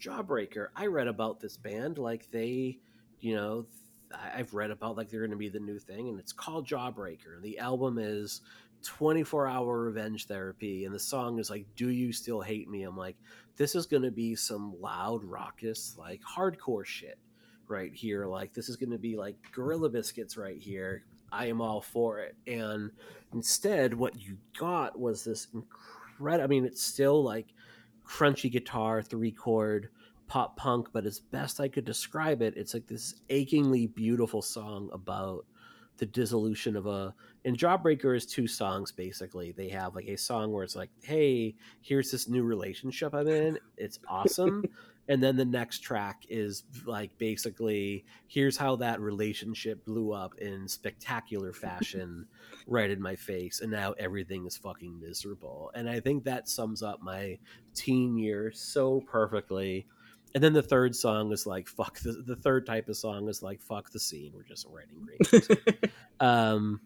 [0.00, 0.68] jawbreaker.
[0.76, 2.78] I read about this band like they
[3.20, 3.66] you know
[4.12, 7.34] I've read about like they're going to be the new thing, and it's called Jawbreaker.
[7.34, 8.40] And the album is
[8.82, 12.82] 24 hour revenge therapy and the song is like do you still hate me?
[12.82, 13.16] I'm like
[13.56, 17.18] this is going to be some loud raucous like hardcore shit
[17.66, 18.26] right here.
[18.26, 21.04] Like this is going to be like gorilla biscuits right here.
[21.30, 22.36] I am all for it.
[22.46, 22.90] And
[23.34, 27.46] instead what you got was this incredible i mean it's still like
[28.06, 29.88] crunchy guitar three chord
[30.26, 34.90] pop punk but as best i could describe it it's like this achingly beautiful song
[34.92, 35.44] about
[35.98, 39.52] the dissolution of a and Jawbreaker is two songs basically.
[39.52, 43.58] They have like a song where it's like, "Hey, here's this new relationship I'm in.
[43.76, 44.64] It's awesome."
[45.08, 50.68] and then the next track is like basically, "Here's how that relationship blew up in
[50.68, 52.26] spectacular fashion
[52.66, 56.82] right in my face and now everything is fucking miserable." And I think that sums
[56.82, 57.38] up my
[57.74, 59.86] teen years so perfectly
[60.34, 63.42] and then the third song is like fuck the, the third type of song is
[63.42, 64.32] like fuck the scene.
[64.34, 66.80] We're just writing great um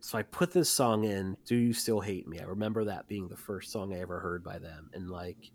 [0.00, 2.38] so i put this song in do you still hate me?
[2.40, 5.50] I remember that being the first song i ever heard by them and like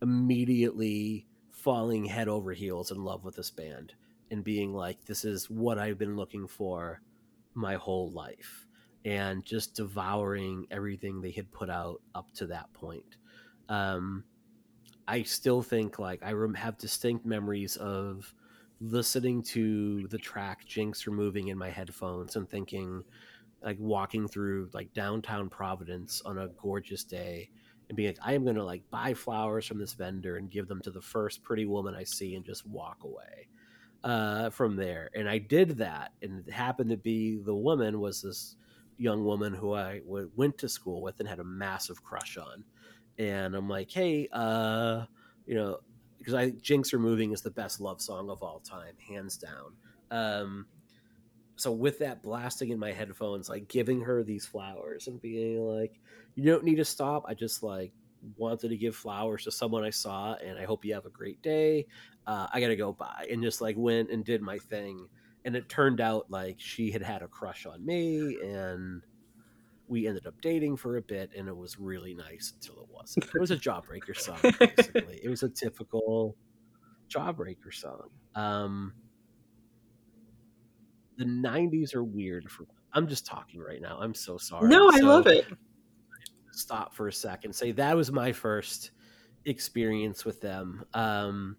[0.00, 3.94] immediately falling head over heels in love with this band
[4.30, 7.00] and being like this is what i've been looking for
[7.54, 8.66] my whole life.
[9.04, 13.16] And just devouring everything they had put out up to that point.
[13.68, 14.24] Um
[15.12, 18.34] I still think like I have distinct memories of
[18.80, 23.04] listening to the track Jinx removing in my headphones and thinking
[23.62, 27.50] like walking through like downtown Providence on a gorgeous day
[27.90, 30.66] and being like I am going to like buy flowers from this vendor and give
[30.66, 33.48] them to the first pretty woman I see and just walk away
[34.04, 38.22] uh, from there and I did that and it happened to be the woman was
[38.22, 38.56] this
[38.96, 42.64] young woman who I w- went to school with and had a massive crush on.
[43.22, 45.04] And I'm like, hey, uh,
[45.46, 45.78] you know,
[46.18, 49.72] because I Jinx Removing is the best love song of all time, hands down.
[50.10, 50.66] Um,
[51.56, 56.00] so with that blasting in my headphones, like giving her these flowers and being like,
[56.34, 57.24] you don't need to stop.
[57.28, 57.92] I just like
[58.36, 61.40] wanted to give flowers to someone I saw, and I hope you have a great
[61.42, 61.86] day.
[62.26, 65.06] Uh, I gotta go by, and just like went and did my thing.
[65.44, 69.02] And it turned out like she had had a crush on me, and
[69.92, 73.26] we ended up dating for a bit, and it was really nice until it wasn't.
[73.26, 75.20] It was a jawbreaker song, basically.
[75.22, 76.34] it was a typical
[77.10, 78.08] jawbreaker song.
[78.34, 78.94] Um,
[81.18, 82.64] the '90s are weird for.
[82.94, 83.98] I'm just talking right now.
[84.00, 84.68] I'm so sorry.
[84.68, 85.44] No, I so, love it.
[86.52, 87.54] Stop for a second.
[87.54, 88.92] Say that was my first
[89.44, 90.86] experience with them.
[90.94, 91.56] Um,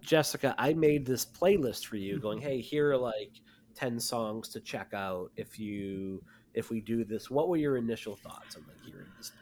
[0.00, 3.40] Jessica, I made this playlist for you, going, "Hey, here are like
[3.76, 6.20] ten songs to check out if you
[6.56, 9.32] if we do this." What were your initial thoughts on like hearing this?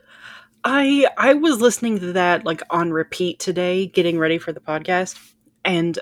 [0.64, 5.18] I I was listening to that like on repeat today, getting ready for the podcast,
[5.64, 5.98] and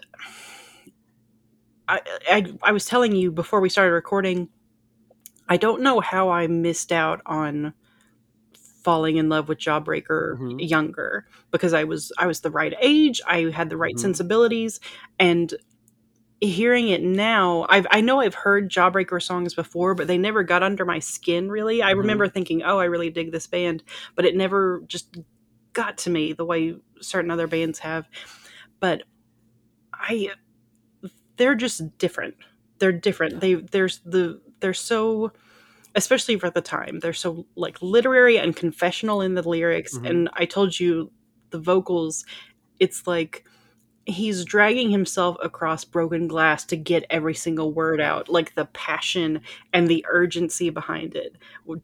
[1.88, 4.48] I, I, I was telling you before we started recording,
[5.48, 7.74] I don't know how I missed out on
[8.82, 10.58] falling in love with Jawbreaker mm-hmm.
[10.58, 14.00] younger because I was I was the right age, I had the right mm-hmm.
[14.00, 14.80] sensibilities,
[15.18, 15.52] and
[16.42, 20.62] hearing it now, I've I know I've heard Jawbreaker songs before, but they never got
[20.62, 21.82] under my skin really.
[21.82, 22.00] I mm-hmm.
[22.00, 23.82] remember thinking, "Oh, I really dig this band,"
[24.16, 25.16] but it never just
[25.72, 28.08] got to me the way certain other bands have.
[28.80, 29.04] But
[29.94, 30.30] I
[31.36, 32.34] they're just different.
[32.78, 33.40] They're different.
[33.40, 35.32] They there's the they're so
[35.94, 36.98] especially for the time.
[37.00, 40.06] They're so like literary and confessional in the lyrics mm-hmm.
[40.06, 41.12] and I told you
[41.50, 42.24] the vocals
[42.80, 43.44] it's like
[44.04, 49.40] he's dragging himself across broken glass to get every single word out like the passion
[49.72, 51.36] and the urgency behind it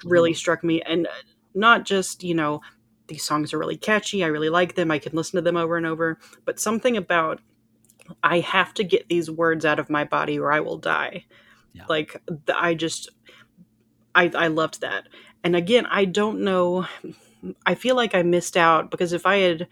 [0.05, 0.37] really mm-hmm.
[0.37, 1.07] struck me and
[1.55, 2.61] not just you know
[3.07, 5.77] these songs are really catchy i really like them i can listen to them over
[5.77, 7.41] and over but something about
[8.23, 11.25] I have to get these words out of my body or I will die.
[11.73, 11.85] Yeah.
[11.89, 12.21] Like
[12.53, 13.11] I just
[14.15, 15.09] I I loved that.
[15.45, 16.87] And again, I don't know
[17.65, 19.69] I feel like I missed out because if I had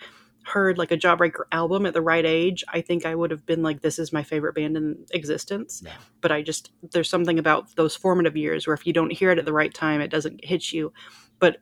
[0.46, 3.62] heard like a Jawbreaker album at the right age, I think I would have been
[3.62, 5.82] like, this is my favorite band in existence.
[5.84, 5.92] Yeah.
[6.20, 9.38] But I just, there's something about those formative years where if you don't hear it
[9.38, 10.92] at the right time, it doesn't hit you.
[11.40, 11.58] But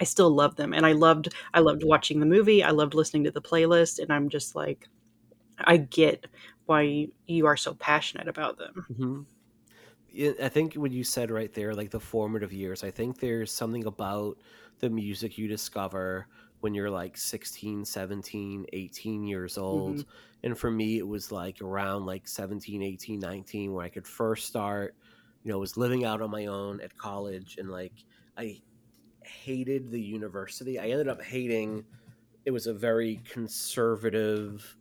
[0.00, 0.72] I still love them.
[0.72, 2.64] And I loved, I loved watching the movie.
[2.64, 3.98] I loved listening to the playlist.
[4.00, 4.88] And I'm just like,
[5.58, 6.26] I get
[6.66, 8.86] why you are so passionate about them.
[8.90, 10.42] Mm-hmm.
[10.42, 13.84] I think what you said right there, like the formative years, I think there's something
[13.86, 14.38] about
[14.80, 16.26] the music you discover
[16.60, 19.96] when you're like 16, 17, 18 years old.
[19.96, 20.10] Mm-hmm.
[20.44, 24.46] And for me, it was like around like 17, 18, 19, where I could first
[24.46, 24.94] start,
[25.42, 27.56] you know, was living out on my own at college.
[27.58, 27.92] And like,
[28.36, 28.60] I
[29.22, 30.78] hated the university.
[30.78, 31.84] I ended up hating,
[32.44, 34.76] it was a very conservative,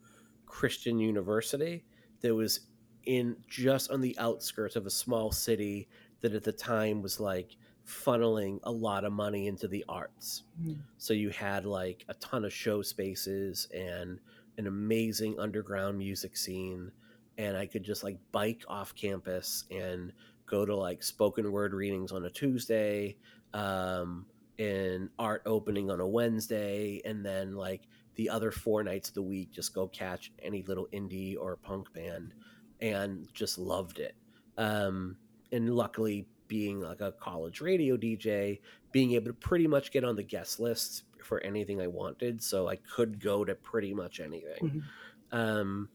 [0.50, 1.86] Christian university
[2.22, 2.62] that was
[3.06, 5.88] in just on the outskirts of a small city
[6.22, 7.56] that at the time was like
[7.90, 10.44] funneling a lot of money into the arts.
[10.62, 10.78] Mm.
[10.98, 14.20] So you had like a ton of show spaces and
[14.58, 16.92] an amazing underground music scene
[17.38, 20.12] and I could just like bike off campus and
[20.46, 23.16] go to like spoken word readings on a Tuesday
[23.54, 24.26] um
[24.60, 29.22] and art opening on a Wednesday and then like the other four nights of the
[29.22, 32.34] week just go catch any little indie or punk band
[32.82, 34.16] and just loved it
[34.58, 35.16] um,
[35.54, 38.60] and luckily being like a college radio dj
[38.92, 42.68] being able to pretty much get on the guest list for anything i wanted so
[42.68, 44.84] i could go to pretty much anything
[45.32, 45.38] mm-hmm.
[45.38, 45.88] um,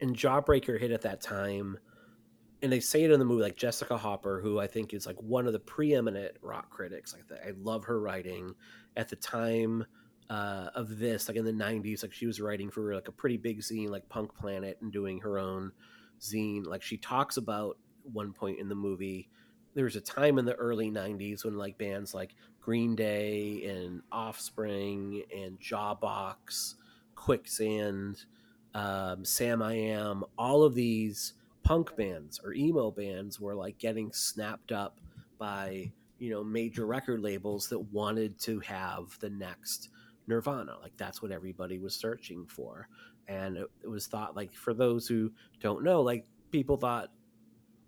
[0.00, 1.76] and jawbreaker hit at that time
[2.62, 5.20] and they say it in the movie like jessica hopper who i think is like
[5.20, 8.54] one of the preeminent rock critics like i love her writing
[8.96, 9.84] at the time
[10.30, 13.36] uh, of this, like in the '90s, like she was writing for like a pretty
[13.36, 15.72] big zine, like Punk Planet, and doing her own
[16.20, 16.66] zine.
[16.66, 17.76] Like she talks about
[18.12, 19.28] one point in the movie.
[19.74, 24.02] There was a time in the early '90s when like bands like Green Day and
[24.12, 26.74] Offspring and Jawbox,
[27.14, 28.24] Quicksand,
[28.74, 35.00] um, Samiam, all of these punk bands or emo bands were like getting snapped up
[35.38, 39.90] by you know major record labels that wanted to have the next
[40.26, 40.76] Nirvana.
[40.80, 42.88] Like that's what everybody was searching for.
[43.28, 47.10] And it, it, was thought like for those who don't know, like people thought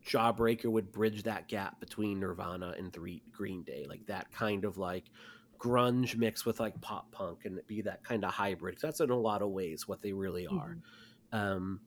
[0.06, 4.78] Jawbreaker would bridge that gap between Nirvana and three Green Day, like that kind of
[4.78, 5.04] like
[5.58, 8.78] grunge mixed with like pop punk and be that kind of hybrid.
[8.80, 10.76] That's in a lot of ways what they really are.
[11.32, 11.36] Mm-hmm.
[11.36, 11.80] Um,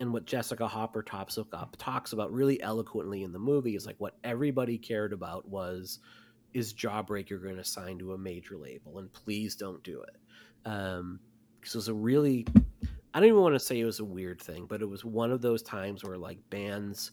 [0.00, 3.96] and what Jessica Hopper talks up talks about really eloquently in the movie is like
[3.98, 5.98] what everybody cared about was
[6.54, 10.16] is Jawbreaker going to sign to a major label and please don't do it.
[10.64, 11.20] Um,
[11.60, 12.46] because it was a really
[13.12, 15.32] I don't even want to say it was a weird thing, but it was one
[15.32, 17.10] of those times where like bands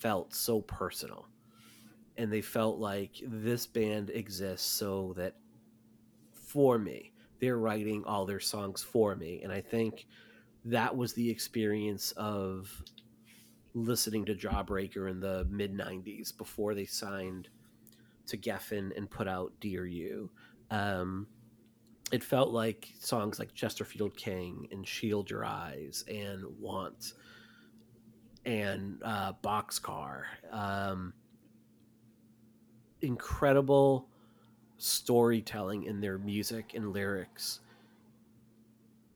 [0.00, 1.28] felt so personal.
[2.16, 5.36] And they felt like this band exists so that
[6.32, 9.40] for me they're writing all their songs for me.
[9.42, 10.06] And i think
[10.64, 12.82] that was the experience of
[13.74, 17.48] listening to jawbreaker in the mid 90s before they signed
[18.26, 20.30] to geffen and put out dear you.
[20.70, 21.26] Um,
[22.12, 27.14] it felt like songs like chesterfield king and shield your eyes and want
[28.48, 31.12] and uh, boxcar um,
[33.02, 34.08] incredible
[34.78, 37.60] storytelling in their music and lyrics.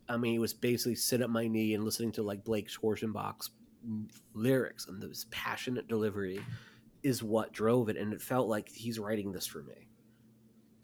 [0.06, 3.50] I mean, it was basically sit at my knee and listening to like Blake Schwarzenbach's
[4.34, 6.38] lyrics and this passionate delivery
[7.02, 7.96] is what drove it.
[7.96, 9.88] And it felt like he's writing this for me,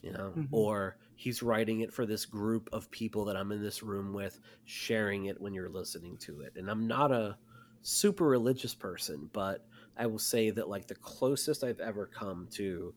[0.02, 0.54] you know, mm-hmm.
[0.54, 4.40] or he's writing it for this group of people that I'm in this room with,
[4.64, 6.54] sharing it when you're listening to it.
[6.56, 7.36] And I'm not a
[7.82, 9.66] super religious person, but
[9.96, 12.94] I will say that like the closest I've ever come to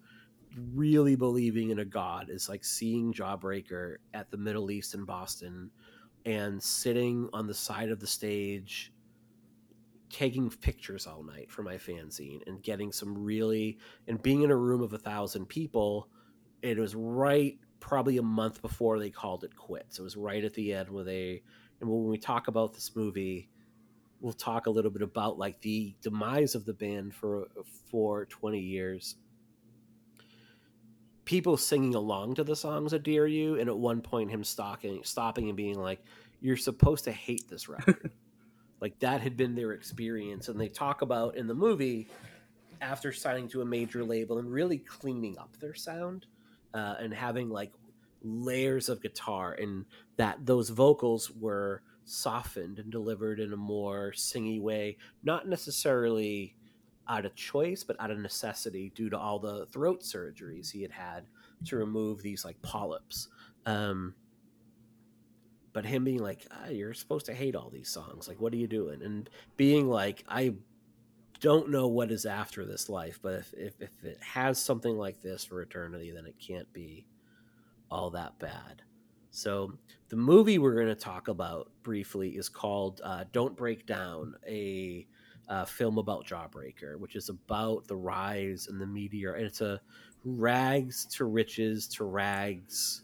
[0.73, 5.71] really believing in a god is like seeing Jawbreaker at the Middle East in Boston
[6.25, 8.91] and sitting on the side of the stage
[10.09, 13.77] taking pictures all night for my fanzine and getting some really
[14.07, 16.09] and being in a room of a thousand people
[16.61, 19.99] it was right probably a month before they called it quits.
[19.99, 21.41] It was right at the end where they
[21.81, 23.49] and when we talk about this movie
[24.21, 27.47] we'll talk a little bit about like the demise of the band for
[27.89, 29.15] for 20 years.
[31.25, 35.03] People singing along to the songs of dear you and at one point him stalking
[35.03, 36.03] stopping and being like
[36.39, 38.11] you're supposed to hate this record.
[38.81, 42.09] Like that had been their experience and they talk about in the movie
[42.81, 46.25] after signing to a major label and really cleaning up their sound
[46.73, 47.71] uh, and having like
[48.23, 49.85] layers of guitar and
[50.17, 56.55] that those vocals were softened and delivered in a more singy way, not necessarily
[57.07, 60.91] out of choice, but out of necessity due to all the throat surgeries he had
[60.91, 61.25] had
[61.65, 63.27] to remove these like polyps.
[63.65, 64.15] Um,
[65.73, 68.27] but him being like, ah, "You're supposed to hate all these songs.
[68.27, 70.55] Like, what are you doing?" and being like, "I
[71.39, 75.21] don't know what is after this life, but if if, if it has something like
[75.21, 77.07] this for eternity, then it can't be
[77.89, 78.83] all that bad."
[79.31, 79.73] So
[80.09, 85.07] the movie we're going to talk about briefly is called uh, "Don't Break Down," a
[85.49, 89.81] uh, film about Jawbreaker, which is about the rise and the meteor, and it's a
[90.23, 93.03] rags to riches to rags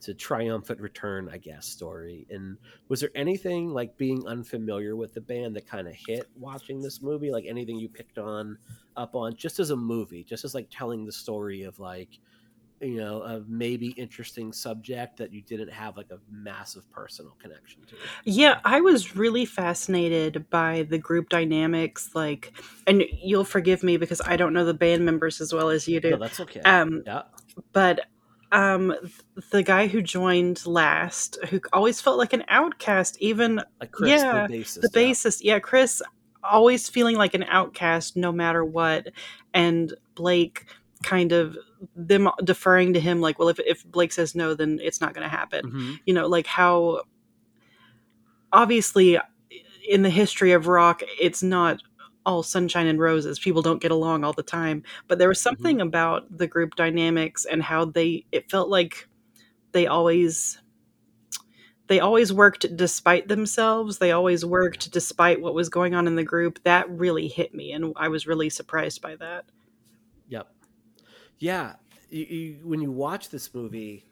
[0.00, 2.26] to triumphant return, I guess, story.
[2.30, 2.58] And
[2.88, 7.02] was there anything like being unfamiliar with the band that kind of hit watching this
[7.02, 7.30] movie?
[7.30, 8.58] Like anything you picked on
[8.96, 12.18] up on just as a movie, just as like telling the story of like
[12.80, 17.82] you know a maybe interesting subject that you didn't have like a massive personal connection
[17.86, 17.96] to.
[18.24, 22.52] Yeah i was really fascinated by the group dynamics like
[22.86, 26.00] and you'll forgive me because i don't know the band members as well as you
[26.00, 26.60] do no, that's okay.
[26.60, 27.22] um yeah.
[27.72, 28.00] but
[28.52, 28.94] um
[29.50, 34.46] the guy who joined last who always felt like an outcast even like chris, yeah
[34.46, 35.54] the bassist, the bassist yeah.
[35.54, 36.02] yeah chris
[36.44, 39.08] always feeling like an outcast no matter what
[39.52, 40.66] and blake
[41.02, 41.56] kind of
[41.94, 45.22] them deferring to him like well if, if blake says no then it's not going
[45.22, 45.94] to happen mm-hmm.
[46.04, 47.02] you know like how
[48.52, 49.18] obviously
[49.88, 51.80] in the history of rock it's not
[52.24, 55.54] all sunshine and roses people don't get along all the time but there was mm-hmm.
[55.54, 55.88] something mm-hmm.
[55.88, 59.08] about the group dynamics and how they it felt like
[59.72, 60.58] they always
[61.88, 66.24] they always worked despite themselves they always worked despite what was going on in the
[66.24, 69.44] group that really hit me and i was really surprised by that
[71.38, 71.74] yeah,
[72.10, 74.06] you, you, when you watch this movie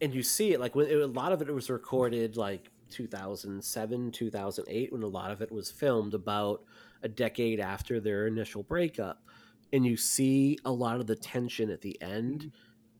[0.00, 4.10] and you see it, like when it, a lot of it was recorded like 2007,
[4.12, 6.62] 2008, when a lot of it was filmed about
[7.02, 9.22] a decade after their initial breakup,
[9.72, 12.40] and you see a lot of the tension at the end.
[12.40, 12.48] Mm-hmm.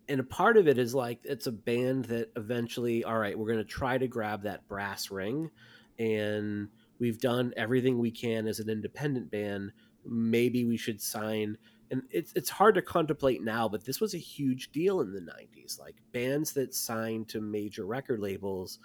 [0.06, 3.46] And a part of it is like it's a band that eventually, all right, we're
[3.46, 5.50] going to try to grab that brass ring,
[5.98, 6.68] and
[6.98, 9.72] we've done everything we can as an independent band.
[10.04, 11.56] Maybe we should sign
[11.94, 15.20] and it's it's hard to contemplate now, but this was a huge deal in the
[15.20, 15.78] '90s.
[15.78, 18.80] Like bands that signed to major record labels,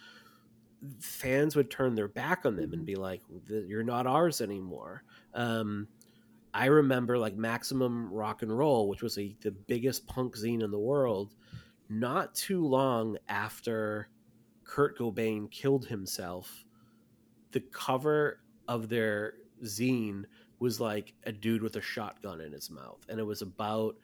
[1.00, 2.86] fans would turn their back on them and mm-hmm.
[2.86, 5.04] be like, "You're not ours anymore."
[5.34, 5.88] Um,
[6.54, 10.70] I remember like Maximum Rock and Roll, which was a, the biggest punk zine in
[10.70, 11.36] the world.
[11.90, 14.10] Not too long after
[14.64, 16.64] Kurt Cobain killed himself,
[17.54, 19.34] the cover of their
[19.64, 20.26] zine
[20.60, 23.96] was like a dude with a shotgun in his mouth and it was about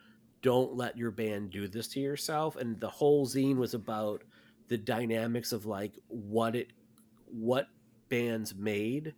[0.42, 4.24] don't let your band do this to yourself and the whole zine was about
[4.68, 6.72] the dynamics of like what it
[7.28, 7.68] what
[8.10, 9.14] bands made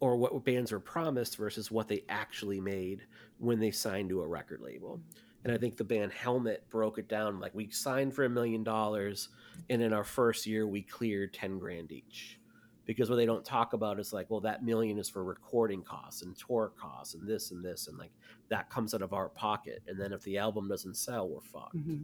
[0.00, 3.06] or what bands were promised versus what they actually made
[3.38, 5.00] when they signed to a record label.
[5.44, 8.64] And I think the band Helmet broke it down like we signed for a million
[8.64, 9.28] dollars
[9.70, 12.40] and in our first year we cleared 10 grand each.
[12.84, 16.22] Because what they don't talk about is like, well, that million is for recording costs
[16.22, 17.86] and tour costs and this and this.
[17.86, 18.10] And like
[18.48, 19.82] that comes out of our pocket.
[19.86, 21.76] And then if the album doesn't sell, we're fucked.
[21.76, 22.02] Mm-hmm.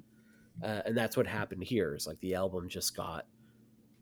[0.63, 3.27] Uh, and that's what happened here is like the album just got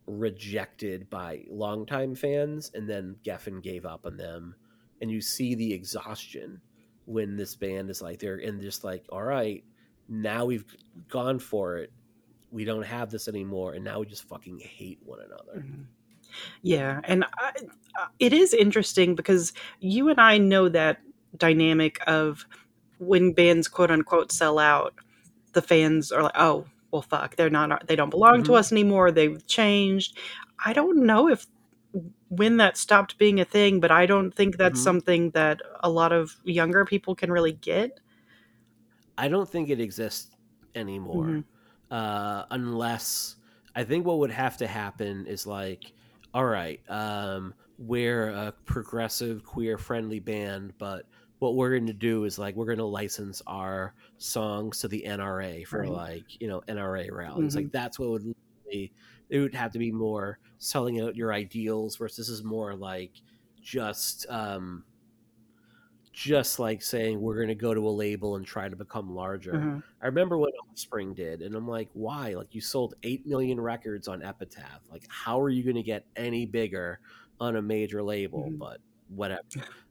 [0.06, 4.54] rejected by longtime fans, and then Geffen gave up on them.
[5.00, 6.60] And you see the exhaustion
[7.04, 9.64] when this band is like they're in just like, all right,
[10.08, 10.64] now we've
[11.08, 11.92] gone for it.
[12.50, 15.60] We don't have this anymore, and now we just fucking hate one another.
[15.60, 15.82] Mm-hmm.
[16.62, 17.52] Yeah, and I,
[18.18, 21.00] it is interesting because you and I know that
[21.36, 22.46] dynamic of
[22.98, 24.94] when bands quote unquote sell out,
[25.52, 28.44] the fans are like, "Oh, well fuck they're not they don't belong mm-hmm.
[28.44, 30.16] to us anymore they've changed
[30.64, 31.46] i don't know if
[32.28, 34.84] when that stopped being a thing but i don't think that's mm-hmm.
[34.84, 38.00] something that a lot of younger people can really get
[39.18, 40.34] i don't think it exists
[40.74, 41.94] anymore mm-hmm.
[41.94, 43.36] uh, unless
[43.74, 45.92] i think what would have to happen is like
[46.36, 51.06] all right um, we're a progressive queer friendly band but
[51.38, 55.04] what we're going to do is like we're going to license our songs to the
[55.06, 55.90] NRA for right.
[55.90, 57.54] like you know NRA rallies.
[57.54, 57.64] Mm-hmm.
[57.64, 58.34] Like that's what would
[58.70, 58.92] be.
[59.28, 63.12] It would have to be more selling out your ideals versus this is more like
[63.60, 64.84] just um
[66.16, 69.52] just like saying we're going to go to a label and try to become larger.
[69.52, 69.80] Mm-hmm.
[70.00, 72.32] I remember what Offspring did, and I'm like, why?
[72.32, 74.80] Like you sold eight million records on Epitaph.
[74.90, 77.00] Like how are you going to get any bigger
[77.38, 78.44] on a major label?
[78.44, 78.56] Mm-hmm.
[78.56, 79.42] But whatever.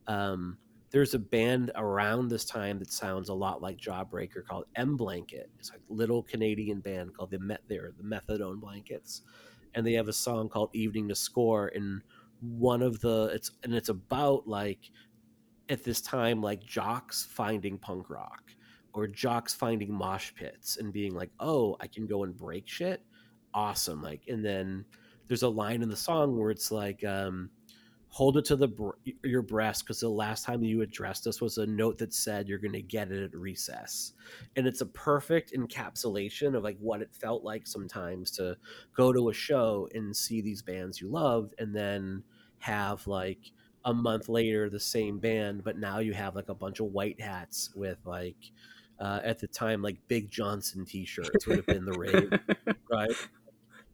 [0.08, 0.58] Um,
[0.90, 5.50] there's a band around this time that sounds a lot like Jawbreaker called M Blanket.
[5.60, 7.62] It's a little Canadian band called the Met.
[7.68, 9.22] They're the Methadone Blankets,
[9.76, 12.02] and they have a song called "Evening to Score." And
[12.42, 14.92] one of the it's and it's about like
[15.70, 18.44] at this time like jocks finding punk rock
[18.94, 23.02] or jocks finding mosh pits and being like, "Oh, I can go and break shit."
[23.54, 24.02] Awesome.
[24.02, 24.86] Like, and then
[25.28, 27.04] there's a line in the song where it's like.
[27.04, 27.50] um
[28.10, 28.70] hold it to the
[29.24, 32.60] your breast because the last time you addressed us was a note that said you're
[32.60, 34.14] going to get it at recess
[34.56, 38.56] and it's a perfect encapsulation of like what it felt like sometimes to
[38.96, 42.24] go to a show and see these bands you loved and then
[42.60, 43.52] have like
[43.86, 47.20] a month later the same band but now you have like a bunch of white
[47.20, 48.52] hats with like
[49.00, 52.32] uh, at the time like big johnson t-shirts would have been the rave
[52.92, 53.12] right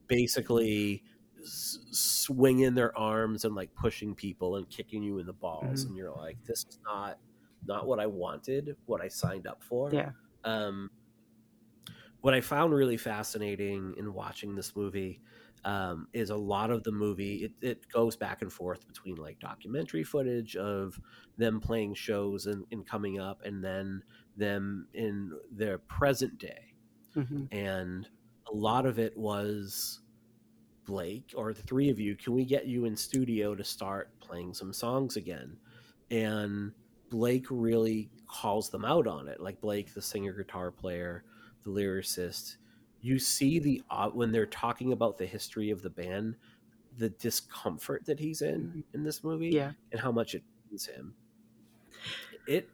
[0.08, 1.04] basically
[1.44, 5.88] swinging their arms and like pushing people and kicking you in the balls, mm-hmm.
[5.88, 7.18] and you're like, this is not
[7.68, 9.92] not what I wanted, what I signed up for.
[9.92, 10.12] Yeah.
[10.44, 10.90] Um,
[12.22, 15.22] what I found really fascinating in watching this movie
[15.64, 19.40] um, is a lot of the movie it, it, goes back and forth between like
[19.40, 21.00] documentary footage of
[21.38, 24.02] them playing shows and, and coming up and then
[24.38, 26.74] them in their present day
[27.16, 27.44] mm-hmm.
[27.52, 28.08] and
[28.52, 30.02] a lot of it was
[30.86, 34.54] Blake or the three of you, can we get you in studio to start playing
[34.54, 35.58] some songs again?
[36.10, 36.74] And
[37.10, 39.40] Blake really calls them out on it.
[39.40, 41.24] Like Blake, the singer guitar player,
[41.64, 42.58] the lyricist,
[43.02, 46.36] you see the uh, when they're talking about the history of the band,
[46.98, 48.80] the discomfort that he's in mm-hmm.
[48.94, 51.14] in this movie, yeah, and how much it means him.
[52.48, 52.70] It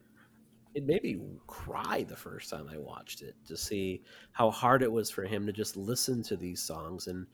[0.74, 4.92] it made me cry the first time I watched it to see how hard it
[4.92, 7.26] was for him to just listen to these songs and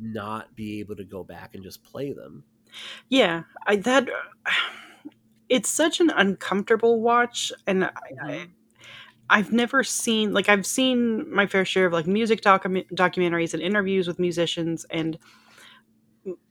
[0.00, 2.44] not be able to go back and just play them.
[3.08, 4.08] Yeah, I that
[5.48, 7.90] it's such an uncomfortable watch, and I,
[8.22, 8.52] I mm-hmm.
[9.32, 13.62] I've never seen like I've seen my fair share of like music docu- documentaries and
[13.62, 15.18] interviews with musicians, and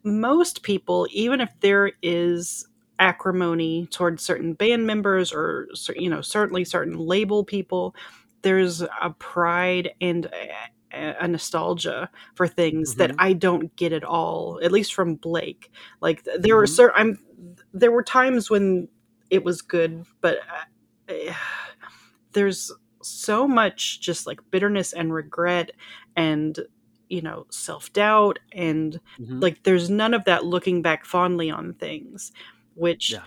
[0.04, 2.68] most people, even if there is
[2.98, 7.96] acrimony towards certain band members or you know certainly certain label people,
[8.42, 10.28] there's a pride and
[10.92, 13.00] a nostalgia for things mm-hmm.
[13.00, 15.72] that I don't get at all, at least from Blake.
[16.02, 16.56] Like there mm-hmm.
[16.56, 18.88] were certain, I'm there were times when
[19.30, 20.40] it was good, but
[21.08, 21.34] uh,
[22.34, 22.72] there's
[23.02, 25.72] so much just like bitterness and regret
[26.16, 26.60] and
[27.10, 29.40] you know self-doubt and mm-hmm.
[29.40, 32.32] like there's none of that looking back fondly on things
[32.76, 33.24] which yeah.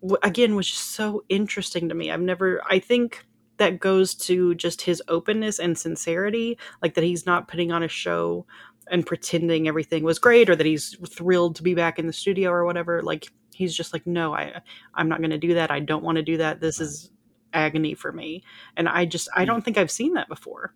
[0.00, 3.26] w- again was just so interesting to me i've never i think
[3.58, 7.88] that goes to just his openness and sincerity like that he's not putting on a
[7.88, 8.46] show
[8.90, 12.50] and pretending everything was great or that he's thrilled to be back in the studio
[12.50, 13.02] or whatever.
[13.02, 14.60] Like he's just like, no, I
[14.94, 15.70] I'm not going to do that.
[15.70, 16.60] I don't want to do that.
[16.60, 17.10] This is
[17.52, 18.42] agony for me.
[18.76, 20.74] And I just I don't think I've seen that before.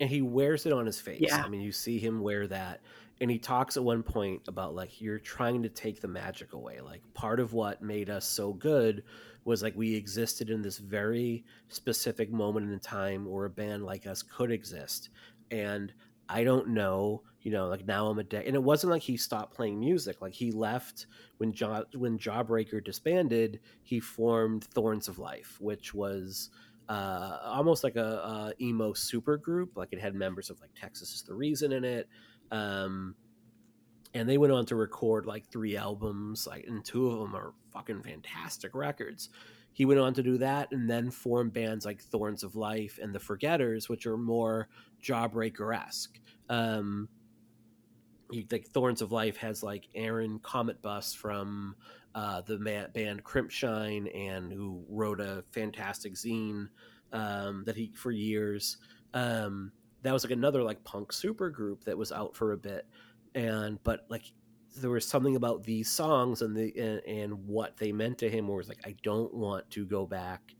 [0.00, 1.20] And he wears it on his face.
[1.20, 1.42] Yeah.
[1.44, 2.80] I mean, you see him wear that
[3.22, 6.80] and he talks at one point about like you're trying to take the magic away.
[6.80, 9.04] Like part of what made us so good
[9.44, 14.08] was like we existed in this very specific moment in time where a band like
[14.08, 15.10] us could exist.
[15.52, 15.92] And
[16.28, 19.16] I don't know, you know, like now I'm a day, and it wasn't like he
[19.16, 20.20] stopped playing music.
[20.20, 21.06] Like he left
[21.38, 23.60] when Jaw when Jawbreaker disbanded.
[23.82, 26.50] He formed Thorns of Life, which was
[26.88, 29.76] uh, almost like a, a emo super group.
[29.76, 32.08] Like it had members of like Texas is the Reason in it.
[32.50, 33.14] Um,
[34.14, 37.54] and they went on to record like three albums, like and two of them are
[37.72, 39.30] fucking fantastic records.
[39.72, 43.14] He went on to do that and then form bands like Thorns of Life and
[43.14, 44.68] The Forgetters, which are more
[45.02, 46.20] Jawbreaker esque.
[48.50, 51.76] Like Thorns of Life has like Aaron Cometbus from
[52.14, 56.68] uh, the band Crimpshrine and who wrote a fantastic zine
[57.12, 58.78] um, that he for years.
[59.14, 59.72] Um,
[60.02, 62.86] that was like another like punk super group that was out for a bit
[63.34, 64.32] and but like
[64.80, 68.48] there was something about these songs and the and, and what they meant to him
[68.48, 70.54] where it's like i don't want to go back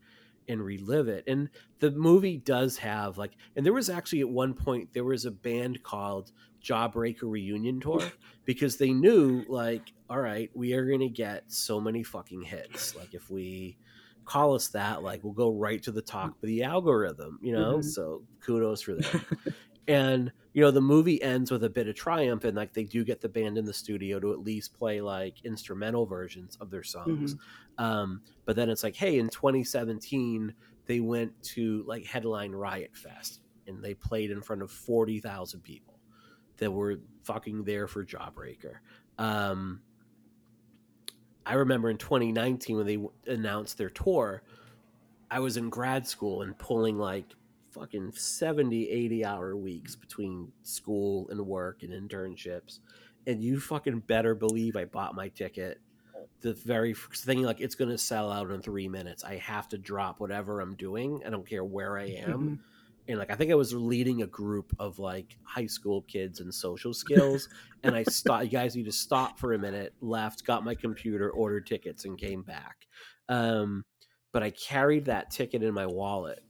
[0.47, 1.23] and relive it.
[1.27, 1.49] And
[1.79, 5.31] the movie does have like and there was actually at one point there was a
[5.31, 6.31] band called
[6.63, 8.01] jawbreaker reunion tour
[8.45, 12.95] because they knew like all right we are going to get so many fucking hits.
[12.95, 13.77] Like if we
[14.25, 17.79] call us that like we'll go right to the top of the algorithm you know?
[17.79, 17.89] Mm-hmm.
[17.89, 19.25] so kudos for them
[19.87, 23.03] and you know the movie ends with a bit of triumph and like they do
[23.03, 26.83] get the band in the studio to at least play like instrumental versions of their
[26.83, 27.83] songs mm-hmm.
[27.83, 30.53] um, but then it's like hey in 2017
[30.85, 35.99] they went to like headline riot fest and they played in front of 40,000 people
[36.57, 38.75] that were fucking there for jawbreaker
[39.17, 39.81] um,
[41.45, 42.99] i remember in 2019 when they
[43.31, 44.43] announced their tour
[45.31, 47.33] i was in grad school and pulling like
[47.73, 52.79] fucking 70, 80 hour weeks between school and work and internships.
[53.25, 55.79] And you fucking better believe I bought my ticket
[56.43, 59.23] the very thing, like it's going to sell out in three minutes.
[59.23, 61.21] I have to drop whatever I'm doing.
[61.25, 62.31] I don't care where I am.
[62.31, 62.55] Mm-hmm.
[63.07, 66.53] And like I think I was leading a group of like high school kids and
[66.53, 67.49] social skills,
[67.83, 68.45] and I stopped.
[68.45, 69.93] You guys need to stop for a minute.
[70.01, 72.87] Left, got my computer, ordered tickets, and came back.
[73.27, 73.83] Um,
[74.31, 76.43] but I carried that ticket in my wallet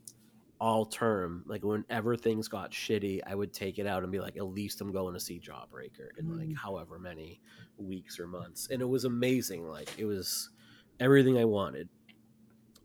[0.64, 4.38] all term, like whenever things got shitty, I would take it out and be like,
[4.38, 6.58] at least I'm going to see Jawbreaker in like mm.
[6.58, 7.42] however many
[7.76, 8.70] weeks or months.
[8.72, 9.68] And it was amazing.
[9.68, 10.52] Like it was
[11.02, 11.90] everything I wanted.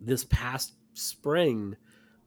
[0.01, 1.77] This past spring,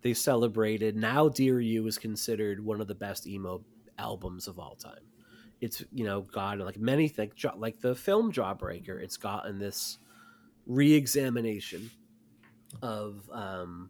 [0.04, 0.96] they celebrated.
[0.96, 3.62] Now, Dear You is considered one of the best emo
[4.00, 5.04] albums of all time.
[5.60, 9.04] It's you know gotten like many things, like the film Jawbreaker.
[9.04, 9.98] It's gotten this
[10.66, 11.92] re-examination
[12.82, 13.90] of um,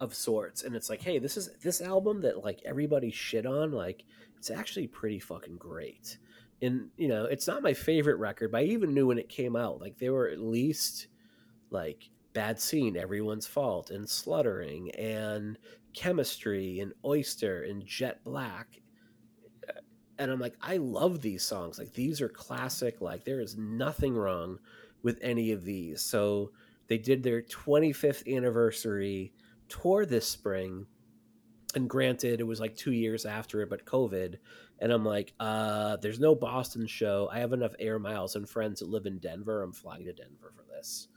[0.00, 3.70] of sorts and it's like hey this is this album that like everybody shit on
[3.70, 4.04] like
[4.38, 6.16] it's actually pretty fucking great.
[6.62, 9.56] And you know it's not my favorite record but i even knew when it came
[9.56, 11.08] out like they were at least
[11.70, 15.58] like bad scene everyone's fault and sluttering and
[15.94, 18.80] chemistry and oyster and jet black.
[20.18, 21.78] And i'm like i love these songs.
[21.78, 23.00] Like these are classic.
[23.00, 24.58] Like there is nothing wrong
[25.02, 26.02] with any of these.
[26.02, 26.52] So
[26.88, 29.32] they did their 25th anniversary
[29.70, 30.86] tour this spring
[31.74, 34.36] and granted it was like two years after it but covid
[34.80, 37.28] and i'm like uh there's no boston show.
[37.32, 39.62] I have enough air miles and friends that live in denver.
[39.62, 41.08] I'm flying to denver for this.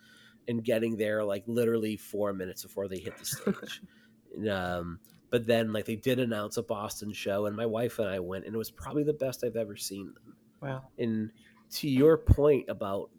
[0.47, 3.81] And getting there like literally four minutes before they hit the stage.
[4.35, 4.99] And, um
[5.29, 8.45] but then like they did announce a boston show and my wife and i went
[8.45, 10.35] and it was probably the best i've ever seen them.
[10.59, 10.83] Wow.
[10.97, 11.29] And
[11.73, 13.11] to your point about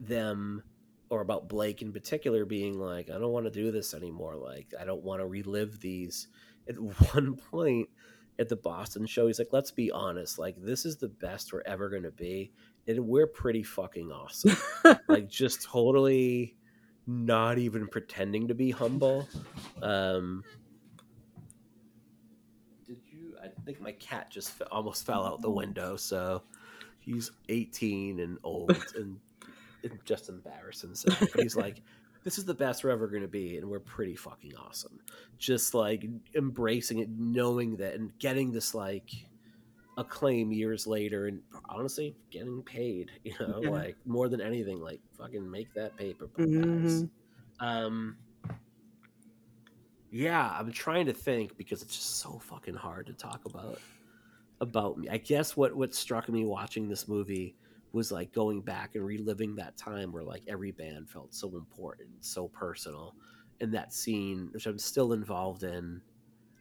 [0.00, 0.62] them
[1.08, 4.36] or about Blake in particular being like, I don't want to do this anymore.
[4.36, 6.28] Like, I don't want to relive these.
[6.68, 6.76] At
[7.14, 7.88] one point
[8.38, 10.38] at the Boston show, he's like, let's be honest.
[10.38, 12.52] Like, this is the best we're ever going to be.
[12.88, 14.56] And we're pretty fucking awesome.
[15.08, 16.56] like, just totally
[17.06, 19.28] not even pretending to be humble.
[19.82, 20.42] Um,
[22.84, 23.34] did you?
[23.42, 25.96] I think my cat just almost fell out the window.
[25.96, 26.42] So
[26.98, 29.18] he's 18 and old and
[30.04, 31.32] just embarrass himself.
[31.34, 31.82] He's like,
[32.24, 34.98] this is the best we're ever going to be, and we're pretty fucking awesome.
[35.38, 39.10] Just like embracing it, knowing that, and getting this like
[39.96, 43.10] acclaim years later, and honestly, getting paid.
[43.24, 43.70] You know, yeah.
[43.70, 46.82] like more than anything, like fucking make that paper, mm-hmm.
[46.82, 47.04] guys.
[47.60, 48.16] Um,
[50.10, 53.78] yeah, I'm trying to think because it's just so fucking hard to talk about
[54.60, 55.08] about me.
[55.08, 57.54] I guess what what struck me watching this movie
[57.96, 62.10] was like going back and reliving that time where like every band felt so important,
[62.20, 63.14] so personal.
[63.60, 66.02] And that scene, which I'm still involved in.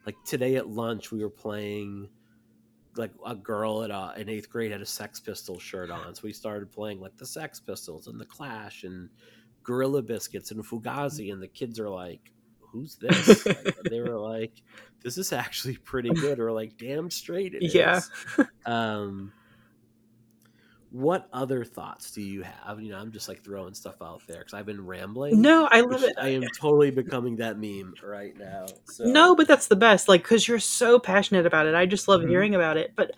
[0.06, 2.07] Like today at lunch, we were playing
[2.95, 6.22] like a girl at uh, in eighth grade had a Sex Pistols shirt on, so
[6.24, 9.10] we started playing like the Sex Pistols and the Clash and
[9.64, 14.53] Gorilla Biscuits and Fugazi, and the kids are like, "Who's this?" like, they were like,
[15.03, 17.98] "This is actually pretty good," or like, "Damn straight it Yeah.
[17.98, 18.12] is."
[18.66, 19.34] Um,
[20.95, 22.81] what other thoughts do you have?
[22.81, 25.41] You know, I'm just like throwing stuff out there because I've been rambling.
[25.41, 26.13] No, I love it.
[26.17, 28.65] I am totally becoming that meme right now.
[28.85, 29.03] So.
[29.05, 30.07] No, but that's the best.
[30.07, 31.76] Like, because you're so passionate about it.
[31.76, 32.30] I just love Mhm.
[32.30, 32.93] hearing about it.
[32.95, 33.11] But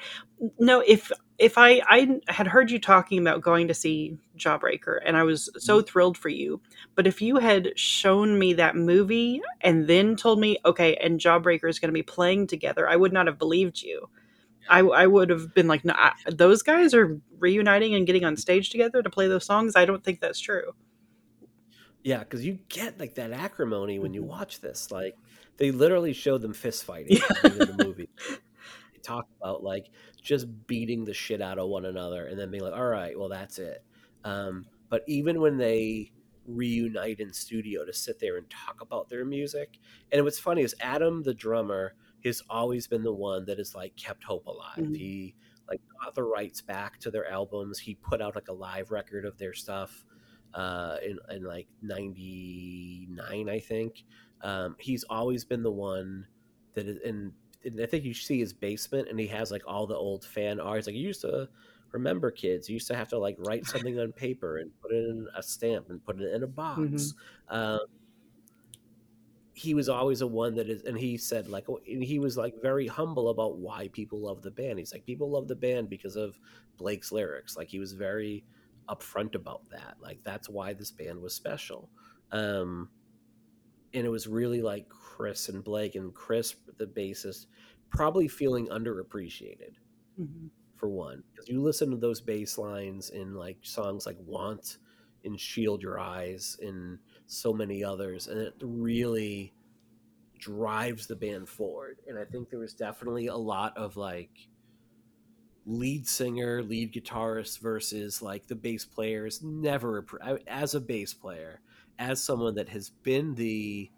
[0.60, 5.16] no, if if I I had heard you talking about going to see Jawbreaker, and
[5.16, 6.60] I was so thrilled for you.
[6.96, 11.70] But if you had shown me that movie and then told me, okay, and Jawbreaker
[11.70, 14.10] is going to be playing together, I would not have believed you.
[14.70, 18.38] I, I would have been like, no, I, those guys are reuniting and getting on
[18.38, 19.76] stage together to play those songs.
[19.76, 20.74] I don't think that's true.
[22.04, 24.28] Yeah, because you get like that acrimony when you Mhm.
[24.28, 24.92] watch this.
[24.92, 25.18] Like
[25.58, 28.10] they literally showed them fist fighting in the movie.
[28.94, 29.90] They talk about like
[30.22, 33.30] just beating the shit out of one another and then being like, all right, well
[33.30, 33.84] that's it.
[34.24, 36.12] Um, but even when they
[36.46, 39.80] reunite in studio to sit there and talk about their music,
[40.12, 41.96] and what's funny is Adam, the drummer,
[42.26, 44.78] has always been the one that has like kept hope alive.
[44.78, 44.98] Mhm.
[44.98, 45.36] He
[45.70, 47.80] like got the rights back to their albums.
[47.80, 50.06] He put out like a live record of their stuff
[50.54, 54.04] uh, in, in like 99, I think.
[54.42, 56.26] Um, he's always been the one
[56.74, 57.32] that is, and,
[57.66, 60.60] and I think you see his basement and he has like all the old fan
[60.60, 60.78] art.
[60.78, 61.50] He's like, you used to
[61.92, 65.10] remember kids, you used to have to like write something on paper and put it
[65.10, 67.14] in a stamp and put it in a box.
[67.50, 67.80] Um,
[69.58, 72.38] he was always a one that is, and he said like, oh, and he was
[72.38, 74.80] like very humble about why people love the band.
[74.80, 76.40] He's like, people love the band because of
[76.78, 77.58] Blake's lyrics.
[77.58, 78.46] Like he was very
[78.90, 79.98] upfront about that.
[80.00, 81.90] Like that's why this band was special.
[82.32, 82.92] Um,
[83.94, 87.48] and it was really like Chris and Blake and Chris, the bassist,
[87.90, 89.76] probably feeling underappreciated
[90.18, 90.50] Mhm.
[90.76, 94.78] for one, because you listen to those bass lines in like songs like "Want"
[95.24, 99.54] and "Shield Your Eyes" and so many others, and it really
[100.40, 102.00] drives the band forward.
[102.08, 104.50] And I think there was definitely a lot of like
[105.66, 109.42] lead singer, lead guitarist versus like the bass players.
[109.44, 110.06] Never
[110.48, 111.62] as a bass player,
[112.00, 113.92] as someone that has been the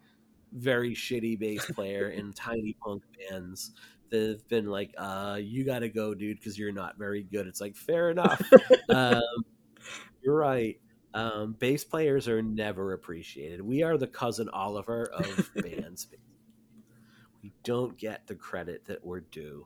[0.54, 3.72] very shitty bass player in tiny punk bands
[4.10, 7.48] that have been like, uh, you got to go, dude, because you're not very good.
[7.48, 8.42] It's like, fair enough.
[8.90, 9.22] um,
[10.24, 10.80] you're right.
[11.14, 13.62] Um, bass players are never appreciated.
[13.62, 16.08] We are the cousin Oliver of bands.
[17.42, 19.66] We don't get the credit that we're due.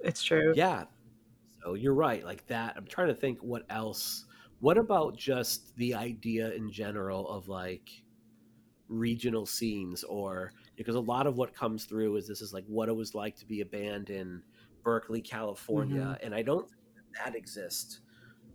[0.00, 0.52] It's true.
[0.54, 0.84] Yeah.
[1.62, 2.24] So you're right.
[2.24, 2.74] Like that.
[2.76, 4.24] I'm trying to think what else.
[4.60, 7.90] What about just the idea in general of like
[8.88, 12.88] regional scenes or because a lot of what comes through is this is like what
[12.88, 14.42] it was like to be a band in
[14.84, 16.16] Berkeley, California.
[16.22, 18.00] And I don't think that, that exists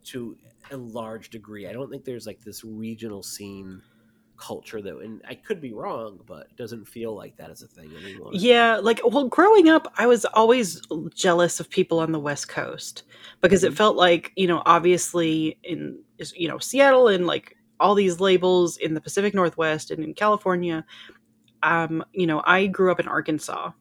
[0.06, 0.38] to
[0.72, 1.68] a large degree.
[1.68, 3.82] I don't think there's like this regional scene
[4.38, 7.68] culture though and I could be wrong, but it doesn't feel like that as a
[7.68, 8.32] thing anymore.
[8.34, 10.82] Yeah, like well, growing up, I was always
[11.14, 13.04] jealous of people on the West Coast
[13.42, 13.78] because it Mhm.
[13.78, 18.78] felt like you know, obviously in is- you know Seattle and like all these labels
[18.78, 20.86] in the Pacific Northwest and in California.
[21.64, 23.72] Um, you know, I grew up in Arkansas,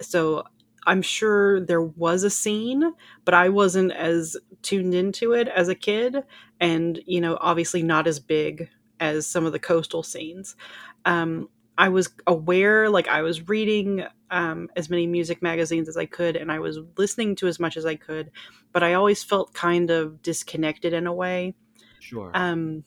[0.00, 0.42] so
[0.86, 2.92] I'm sure there was a scene,
[3.24, 6.24] but I wasn't as tuned into it as a kid,
[6.60, 8.68] and you know, obviously not as big
[9.00, 10.56] as some of the coastal scenes.
[11.04, 11.48] Um,
[11.78, 16.36] I was aware, like I was reading um, as many music magazines as I could,
[16.36, 18.30] and I was listening to as much as I could,
[18.72, 21.54] but I always felt kind of disconnected in a way.
[22.00, 22.30] Sure.
[22.34, 22.84] Um,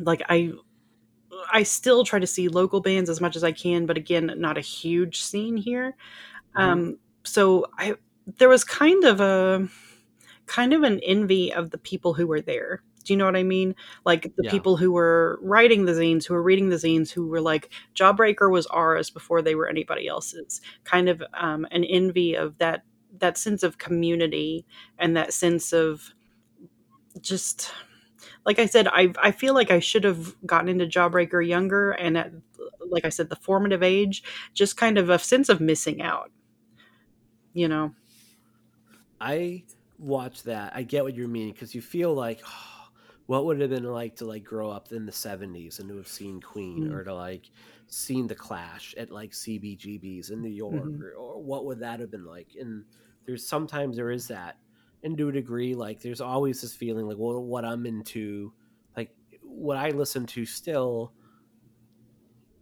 [0.00, 0.52] like I,
[1.52, 4.58] I still try to see local bands as much as I can, but again, not
[4.58, 5.94] a huge scene here.
[6.56, 6.62] Mhm.
[6.62, 7.96] Um, so I,
[8.38, 9.68] there was kind of a,
[10.46, 12.82] kind of an envy of the people who were there.
[13.04, 13.74] Do you know what I mean?
[14.04, 14.50] Like the Yeah.
[14.50, 18.50] people who were writing the zines, who were reading the zines, who were like, Jawbreaker
[18.50, 20.60] was ours before they were anybody else's.
[20.84, 22.84] Kind of um, an envy of that
[23.18, 24.66] that sense of community
[24.98, 26.14] and that sense of
[27.20, 27.72] just
[28.46, 32.18] like I said, I I feel like I should have gotten into Jawbreaker younger and
[32.18, 32.32] at
[32.90, 34.22] like I said, the formative age,
[34.54, 36.30] just kind of a sense of missing out.
[37.54, 37.94] You know?
[39.20, 39.64] I
[39.98, 40.72] watch that.
[40.74, 42.70] I get what you mean because you feel like, oh,
[43.26, 45.96] what would it have been like to like grow up in the 70s and to
[45.96, 46.94] have seen Queen Mm.
[46.94, 47.50] or to like
[47.86, 51.00] seen the Clash at like CBGBs in New York Mhm.
[51.00, 52.48] or, or what would that have been like?
[52.60, 52.84] And
[53.24, 54.58] there's sometimes there is that,
[55.02, 58.52] and to a degree, like there's always this feeling like well, what I'm into,
[58.94, 61.14] like what I listen to still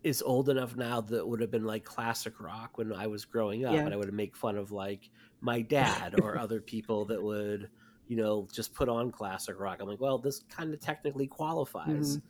[0.03, 3.65] is old enough now that would have been like classic rock when I was growing
[3.65, 3.81] up, Yeah.
[3.85, 5.09] and I would make fun of like
[5.41, 7.69] my dad or other people that would,
[8.09, 9.79] you know, just put on classic rock.
[9.81, 12.21] I'm like, well, this kind of technically qualifies.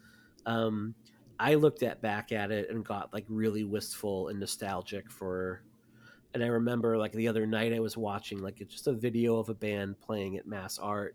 [0.46, 0.94] Um,
[1.40, 5.62] I looked at back at it and got like really wistful and nostalgic for.
[6.34, 9.36] And I remember like the other night I was watching like it's just a video
[9.36, 11.14] of a band playing at Mass Art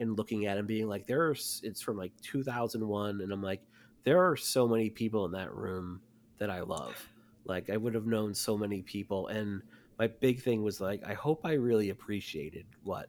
[0.00, 3.62] and looking at it and being like, there's it's from like 2001, and I'm like,
[4.04, 6.00] there are so many people in that room
[6.38, 7.08] that I love.
[7.44, 9.62] Like I would have known so many people, and
[9.98, 13.08] my big thing was like, I hope I really appreciated what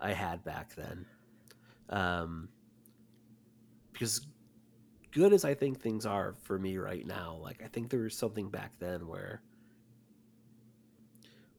[0.00, 1.06] I had back then,
[1.90, 2.48] um,
[3.92, 4.26] because
[5.10, 8.16] good as I think things are for me right now, like I think there was
[8.16, 9.42] something back then where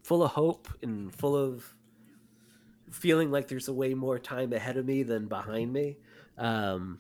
[0.03, 1.65] full of hope and full of
[2.91, 5.97] feeling like there's a way more time ahead of me than behind me.
[6.37, 6.99] Um,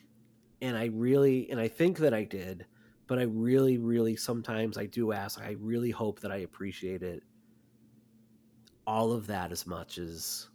[0.61, 2.65] and I really, and I think that I did,
[3.07, 7.23] but I really, really sometimes I do ask, I really hope that I appreciate it
[8.87, 10.47] all of that as much as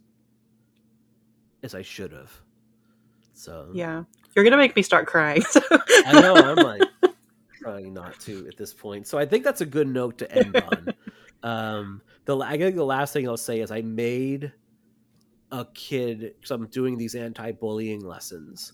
[1.63, 2.31] as I should have.
[3.33, 4.03] So Yeah.
[4.35, 5.43] You're to make me start crying.
[5.49, 5.61] So.
[5.69, 6.81] I know I'm like
[7.59, 9.07] trying not to at this point.
[9.07, 10.93] So I think that's a good note to end on.
[11.43, 14.53] Um, the I think the last thing I'll say is I made
[15.51, 18.73] a kid because I'm doing these anti-bullying lessons,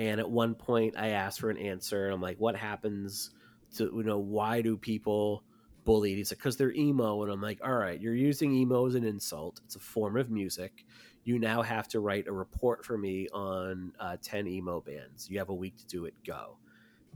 [0.00, 2.06] and at one point I asked for an answer.
[2.06, 3.30] And I'm like, "What happens
[3.76, 5.44] to you know why do people
[5.84, 8.94] bully?" He's like, "Because they're emo," and I'm like, "All right, you're using emo as
[8.94, 9.60] an insult.
[9.64, 10.86] It's a form of music."
[11.24, 15.28] You now have to write a report for me on uh, 10 emo bands.
[15.28, 16.14] You have a week to do it.
[16.26, 16.56] Go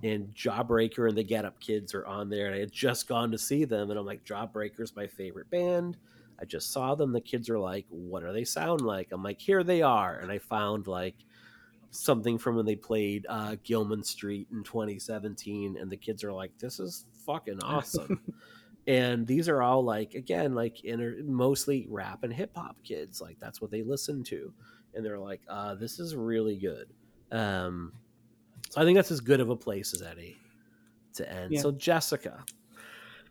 [0.02, 2.46] and Jawbreaker and the Get Up Kids are on there.
[2.46, 5.96] And I had just gone to see them, and I'm like, Jawbreaker's my favorite band.
[6.40, 7.12] I just saw them.
[7.12, 10.32] The kids are like, "What do they sound like?" I'm like, "Here they are," and
[10.32, 11.14] I found like
[11.94, 16.56] something from when they played uh, Gilman Street in 2017, and the kids are like,
[16.58, 18.20] "This is fucking awesome."
[18.86, 23.20] and these are all like, again, like inner, mostly rap and hip hop kids.
[23.20, 24.52] Like that's what they listen to,
[24.94, 26.88] and they're like, uh, "This is really good."
[27.30, 27.92] Um,
[28.70, 30.36] so I think that's as good of a place as any
[31.14, 31.52] to end.
[31.52, 31.60] Yeah.
[31.60, 32.44] So Jessica,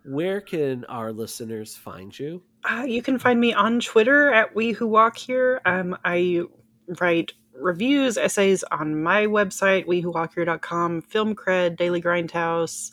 [0.05, 2.41] where can our listeners find you?
[2.63, 5.61] Uh, you can find me on Twitter at We Who Walk Here.
[5.65, 6.43] Um, I
[6.99, 12.91] write reviews, essays on my website, wewhowalkhere.com, Film Cred, Daily Grindhouse,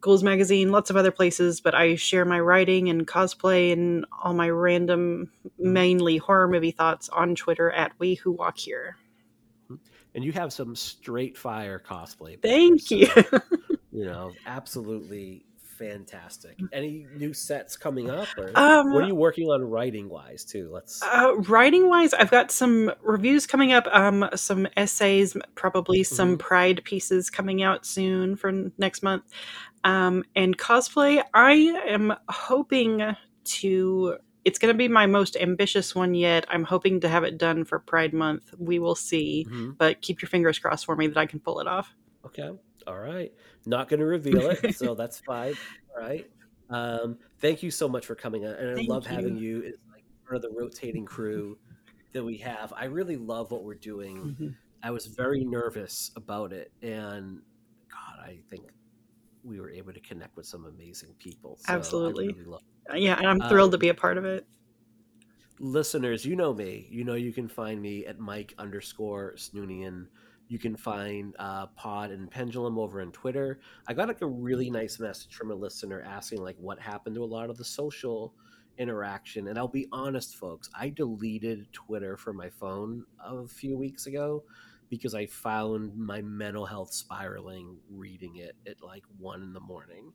[0.00, 4.32] Ghouls Magazine, lots of other places, but I share my writing and cosplay and all
[4.34, 8.96] my random, mainly horror movie thoughts on Twitter at We Who Walk Here.
[10.14, 12.40] And you have some straight fire cosplay.
[12.40, 13.08] Thank you.
[13.08, 13.40] pictures,
[13.92, 15.44] You know, absolutely
[15.78, 16.58] fantastic.
[16.72, 20.70] Any new sets coming up, or Um, what are you working on writing wise too?
[20.72, 21.02] Let's.
[21.02, 26.38] Uh, writing wise, I've got some reviews coming up, um, some essays, probably some Mhm.
[26.38, 29.24] pride pieces coming out soon for next month.
[29.84, 31.52] Um, and cosplay, I
[31.86, 33.02] am hoping
[33.44, 34.16] to.
[34.44, 36.44] It's going to be my most ambitious one yet.
[36.50, 38.52] I'm hoping to have it done for Pride Month.
[38.58, 39.78] We will see, Mhm.
[39.78, 41.94] but keep your fingers crossed for me that I can pull it off.
[42.26, 42.50] Okay.
[42.86, 43.32] All right.
[43.66, 45.54] Not going to reveal it, so that's fine.
[45.96, 46.28] All right.
[46.70, 49.14] Um, thank you so much for coming on, and I Thank love you.
[49.14, 51.58] having you as like part of the rotating crew
[52.12, 52.72] that we have.
[52.76, 54.16] I really love what we're doing.
[54.38, 54.54] Mhm.
[54.82, 57.40] I was very nervous about it, and
[57.90, 58.64] God, I think
[59.42, 61.56] we were able to connect with some amazing people.
[61.58, 62.28] So Absolutely.
[62.28, 62.62] really love-
[62.94, 64.46] Yeah, and I'm thrilled to Um, be a part of it.
[65.60, 66.86] listeners, you know me.
[66.90, 70.08] You know you can find me at Mike underscore Snoonian.
[70.48, 73.60] You can find uh, Pod and Pendulum over on Twitter.
[73.88, 77.24] I got like a really nice message from a listener asking like what happened to
[77.24, 78.34] a lot of the social
[78.78, 79.48] interaction.
[79.48, 84.44] And I'll be honest, folks, I deleted Twitter from my phone a few weeks ago
[84.90, 90.12] because I found my mental health spiraling reading it at like one in the morning.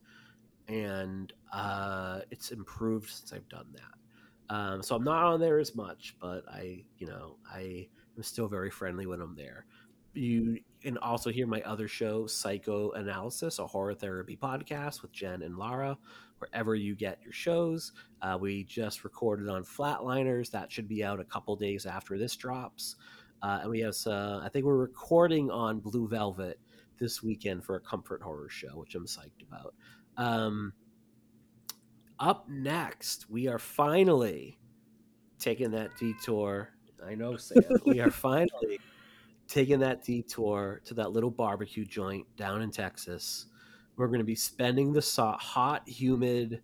[0.67, 4.55] And uh, it's improved since I've done that.
[4.55, 7.87] Um, so I'm not on there as much, but I, you know, I
[8.17, 9.65] am still very friendly when I'm there.
[10.13, 15.57] You can also hear my other show, Psychoanalysis, a horror therapy podcast with Jen and
[15.57, 15.97] Lara,
[16.39, 17.91] wherever you get your shows.
[18.21, 20.51] Uh, we just recorded on Flatliners.
[20.51, 22.95] That should be out a couple days after this drops.
[23.41, 26.59] Uh, and we have, uh, I think we're recording on Blue Velvet
[26.99, 29.73] this weekend for a comfort horror show, which I'm psyched about.
[30.17, 30.73] Um,
[32.19, 34.59] up next, we are finally
[35.39, 36.69] taking that detour.
[37.05, 37.63] I know, Sam.
[37.85, 38.79] we are finally
[39.49, 43.47] taking that detour to that little barbecue joint down in Texas.
[43.97, 45.01] We're going to be spending the
[45.39, 46.61] hot, humid,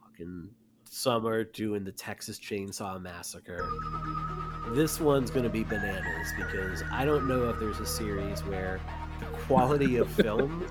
[0.00, 0.48] fucking
[0.84, 3.68] summer doing the Texas Chainsaw Massacre.
[4.70, 8.80] This one's going to be bananas because I don't know if there's a series where
[9.20, 10.66] the quality of film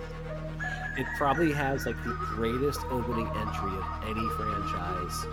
[0.97, 5.25] it probably has like the greatest opening entry of any franchise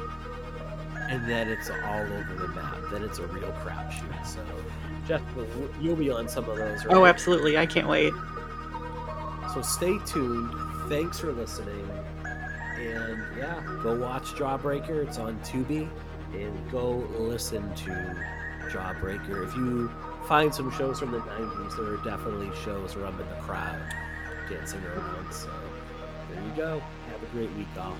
[1.10, 4.40] and then it's all over the map then it's a real crapshoot so
[5.08, 5.22] jeff
[5.80, 6.96] you'll be on some of those oh, right?
[6.96, 8.12] oh absolutely i can't wait
[9.52, 10.52] so stay tuned
[10.88, 11.90] thanks for listening
[12.76, 15.88] and yeah go watch jawbreaker it's on tubi
[16.34, 17.90] and go listen to
[18.70, 19.90] jawbreaker if you
[20.26, 23.80] find some shows from the 90s there are definitely shows where i'm in the crowd
[24.48, 25.32] dancing around.
[25.32, 25.50] So
[26.32, 26.82] there you go.
[27.10, 27.96] Have a great week, all.